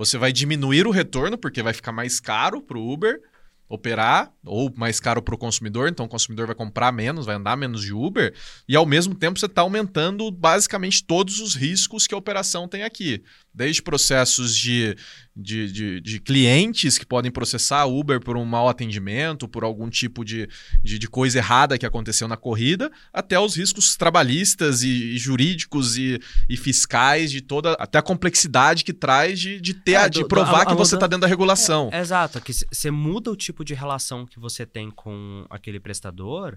Você 0.00 0.16
vai 0.16 0.32
diminuir 0.32 0.86
o 0.86 0.90
retorno, 0.90 1.36
porque 1.36 1.62
vai 1.62 1.74
ficar 1.74 1.92
mais 1.92 2.18
caro 2.18 2.62
para 2.62 2.78
o 2.78 2.90
Uber 2.90 3.20
operar, 3.68 4.32
ou 4.44 4.72
mais 4.74 4.98
caro 4.98 5.20
para 5.20 5.34
o 5.34 5.38
consumidor, 5.38 5.90
então 5.90 6.06
o 6.06 6.08
consumidor 6.08 6.46
vai 6.46 6.56
comprar 6.56 6.90
menos, 6.90 7.26
vai 7.26 7.36
andar 7.36 7.54
menos 7.54 7.82
de 7.82 7.92
Uber, 7.92 8.34
e 8.66 8.74
ao 8.74 8.86
mesmo 8.86 9.14
tempo 9.14 9.38
você 9.38 9.44
está 9.44 9.60
aumentando 9.60 10.28
basicamente 10.30 11.04
todos 11.04 11.38
os 11.38 11.54
riscos 11.54 12.06
que 12.06 12.14
a 12.14 12.18
operação 12.18 12.66
tem 12.66 12.82
aqui 12.82 13.22
desde 13.52 13.82
processos 13.82 14.56
de, 14.56 14.96
de, 15.34 15.72
de, 15.72 16.00
de, 16.00 16.20
clientes 16.20 16.96
que 16.96 17.04
podem 17.04 17.30
processar 17.30 17.84
Uber 17.86 18.20
por 18.20 18.36
um 18.36 18.44
mau 18.44 18.68
atendimento, 18.68 19.48
por 19.48 19.64
algum 19.64 19.90
tipo 19.90 20.24
de, 20.24 20.48
de, 20.82 20.98
de 20.98 21.08
coisa 21.08 21.38
errada 21.38 21.76
que 21.76 21.84
aconteceu 21.84 22.28
na 22.28 22.36
corrida, 22.36 22.90
até 23.12 23.38
os 23.38 23.56
riscos 23.56 23.96
trabalhistas 23.96 24.82
e, 24.82 25.14
e 25.14 25.18
jurídicos 25.18 25.98
e, 25.98 26.20
e, 26.48 26.56
fiscais, 26.56 27.30
de 27.30 27.40
toda. 27.40 27.72
até 27.72 27.98
a 27.98 28.02
complexidade 28.02 28.84
que 28.84 28.92
traz 28.92 29.40
de, 29.40 29.60
de 29.60 29.74
ter 29.74 29.94
é, 29.94 30.08
de 30.08 30.24
provar 30.24 30.60
a, 30.60 30.62
a, 30.62 30.66
que 30.66 30.74
você 30.74 30.94
está 30.94 31.06
dentro 31.06 31.22
da 31.22 31.26
regulação. 31.26 31.90
É, 31.92 31.98
é, 31.98 32.00
exato, 32.00 32.40
que 32.40 32.52
você 32.52 32.90
muda 32.90 33.30
o 33.30 33.36
tipo 33.36 33.64
de 33.64 33.74
relação 33.74 34.26
que 34.26 34.38
você 34.38 34.64
tem 34.64 34.90
com 34.90 35.44
aquele 35.50 35.80
prestador 35.80 36.56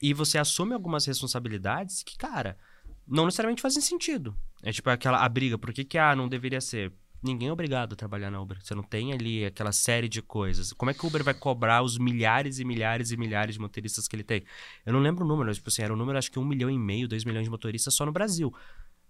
e 0.00 0.12
você 0.12 0.36
assume 0.36 0.74
algumas 0.74 1.06
responsabilidades 1.06 2.02
que, 2.02 2.18
cara 2.18 2.56
não 3.06 3.24
necessariamente 3.24 3.62
fazem 3.62 3.82
sentido. 3.82 4.34
É 4.62 4.72
tipo 4.72 4.88
aquela 4.90 5.18
a 5.24 5.28
briga, 5.28 5.58
por 5.58 5.72
que, 5.72 5.84
que 5.84 5.98
ah, 5.98 6.14
não 6.16 6.28
deveria 6.28 6.60
ser? 6.60 6.92
Ninguém 7.22 7.48
é 7.48 7.52
obrigado 7.52 7.94
a 7.94 7.96
trabalhar 7.96 8.30
na 8.30 8.40
Uber. 8.40 8.58
Você 8.62 8.74
não 8.74 8.82
tem 8.82 9.12
ali 9.12 9.46
aquela 9.46 9.72
série 9.72 10.10
de 10.10 10.20
coisas. 10.20 10.74
Como 10.74 10.90
é 10.90 10.94
que 10.94 11.04
o 11.04 11.08
Uber 11.08 11.24
vai 11.24 11.32
cobrar 11.32 11.82
os 11.82 11.96
milhares 11.96 12.58
e 12.58 12.64
milhares 12.66 13.12
e 13.12 13.16
milhares 13.16 13.54
de 13.54 13.60
motoristas 13.60 14.06
que 14.06 14.14
ele 14.14 14.22
tem? 14.22 14.44
Eu 14.84 14.92
não 14.92 15.00
lembro 15.00 15.24
o 15.24 15.28
número, 15.28 15.52
tipo 15.54 15.70
assim, 15.70 15.82
era 15.82 15.94
um 15.94 15.96
número 15.96 16.18
acho 16.18 16.30
que 16.30 16.38
um 16.38 16.44
milhão 16.44 16.70
e 16.70 16.78
meio, 16.78 17.08
dois 17.08 17.24
milhões 17.24 17.44
de 17.44 17.50
motoristas 17.50 17.94
só 17.94 18.04
no 18.04 18.12
Brasil. 18.12 18.52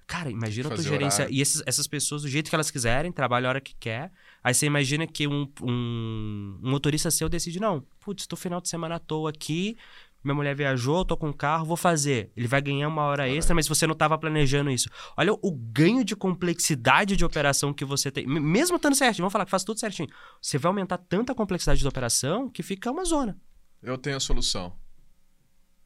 Cara, 0.06 0.30
imagina 0.30 0.68
a 0.68 0.74
tua 0.74 0.84
gerência. 0.84 1.26
E 1.30 1.40
esses, 1.40 1.62
essas 1.66 1.86
pessoas, 1.86 2.22
do 2.22 2.28
jeito 2.28 2.50
que 2.50 2.54
elas 2.54 2.70
quiserem, 2.70 3.10
trabalham 3.10 3.48
a 3.48 3.50
hora 3.50 3.60
que 3.60 3.74
quer. 3.74 4.12
Aí 4.42 4.52
você 4.52 4.66
imagina 4.66 5.06
que 5.06 5.26
um, 5.26 5.50
um, 5.62 6.60
um 6.62 6.70
motorista 6.70 7.10
seu 7.10 7.28
decide, 7.28 7.58
não, 7.58 7.80
putz, 8.00 8.26
tô 8.26 8.36
final 8.36 8.60
de 8.60 8.68
semana 8.68 8.96
à 8.96 8.98
toa 8.98 9.30
aqui, 9.30 9.76
minha 10.24 10.34
mulher 10.34 10.56
viajou, 10.56 11.04
tô 11.04 11.16
com 11.16 11.28
um 11.28 11.32
carro, 11.32 11.66
vou 11.66 11.76
fazer. 11.76 12.32
Ele 12.34 12.48
vai 12.48 12.62
ganhar 12.62 12.88
uma 12.88 13.02
hora 13.02 13.28
extra, 13.28 13.54
mas 13.54 13.68
você 13.68 13.86
não 13.86 13.92
estava 13.92 14.16
planejando 14.16 14.70
isso. 14.70 14.88
Olha 15.16 15.32
o 15.34 15.52
ganho 15.52 16.02
de 16.02 16.16
complexidade 16.16 17.14
de 17.14 17.24
operação 17.24 17.74
que 17.74 17.84
você 17.84 18.10
tem. 18.10 18.26
Mesmo 18.26 18.76
estando 18.76 18.96
certinho, 18.96 19.22
vamos 19.22 19.32
falar 19.32 19.44
que 19.44 19.50
faz 19.50 19.62
tudo 19.62 19.78
certinho. 19.78 20.08
Você 20.40 20.56
vai 20.56 20.70
aumentar 20.70 20.96
tanta 20.96 21.34
complexidade 21.34 21.80
de 21.80 21.86
operação 21.86 22.48
que 22.48 22.62
fica 22.62 22.90
uma 22.90 23.04
zona. 23.04 23.36
Eu 23.82 23.98
tenho 23.98 24.16
a 24.16 24.20
solução. 24.20 24.72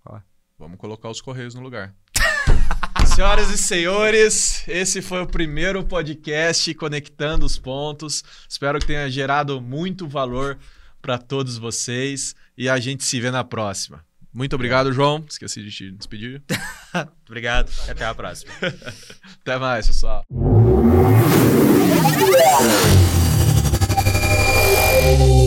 Ó. 0.04 0.20
Vamos 0.56 0.78
colocar 0.78 1.10
os 1.10 1.20
correios 1.20 1.54
no 1.54 1.60
lugar. 1.60 1.92
Senhoras 3.16 3.50
e 3.50 3.58
senhores, 3.58 4.62
esse 4.68 5.02
foi 5.02 5.22
o 5.22 5.26
primeiro 5.26 5.82
podcast 5.82 6.72
conectando 6.74 7.44
os 7.44 7.58
pontos. 7.58 8.22
Espero 8.48 8.78
que 8.78 8.86
tenha 8.86 9.10
gerado 9.10 9.60
muito 9.60 10.06
valor 10.06 10.56
para 11.02 11.18
todos 11.18 11.58
vocês 11.58 12.36
e 12.56 12.68
a 12.68 12.78
gente 12.78 13.02
se 13.02 13.20
vê 13.20 13.32
na 13.32 13.42
próxima. 13.42 14.04
Muito 14.38 14.54
obrigado, 14.54 14.92
João. 14.92 15.24
Esqueci 15.28 15.64
de 15.64 15.72
te 15.72 15.90
despedir. 15.90 16.40
obrigado. 17.26 17.72
Até 17.88 18.04
a 18.04 18.14
próxima. 18.14 18.52
Até 19.42 19.58
mais, 19.58 19.88
pessoal. 19.88 20.24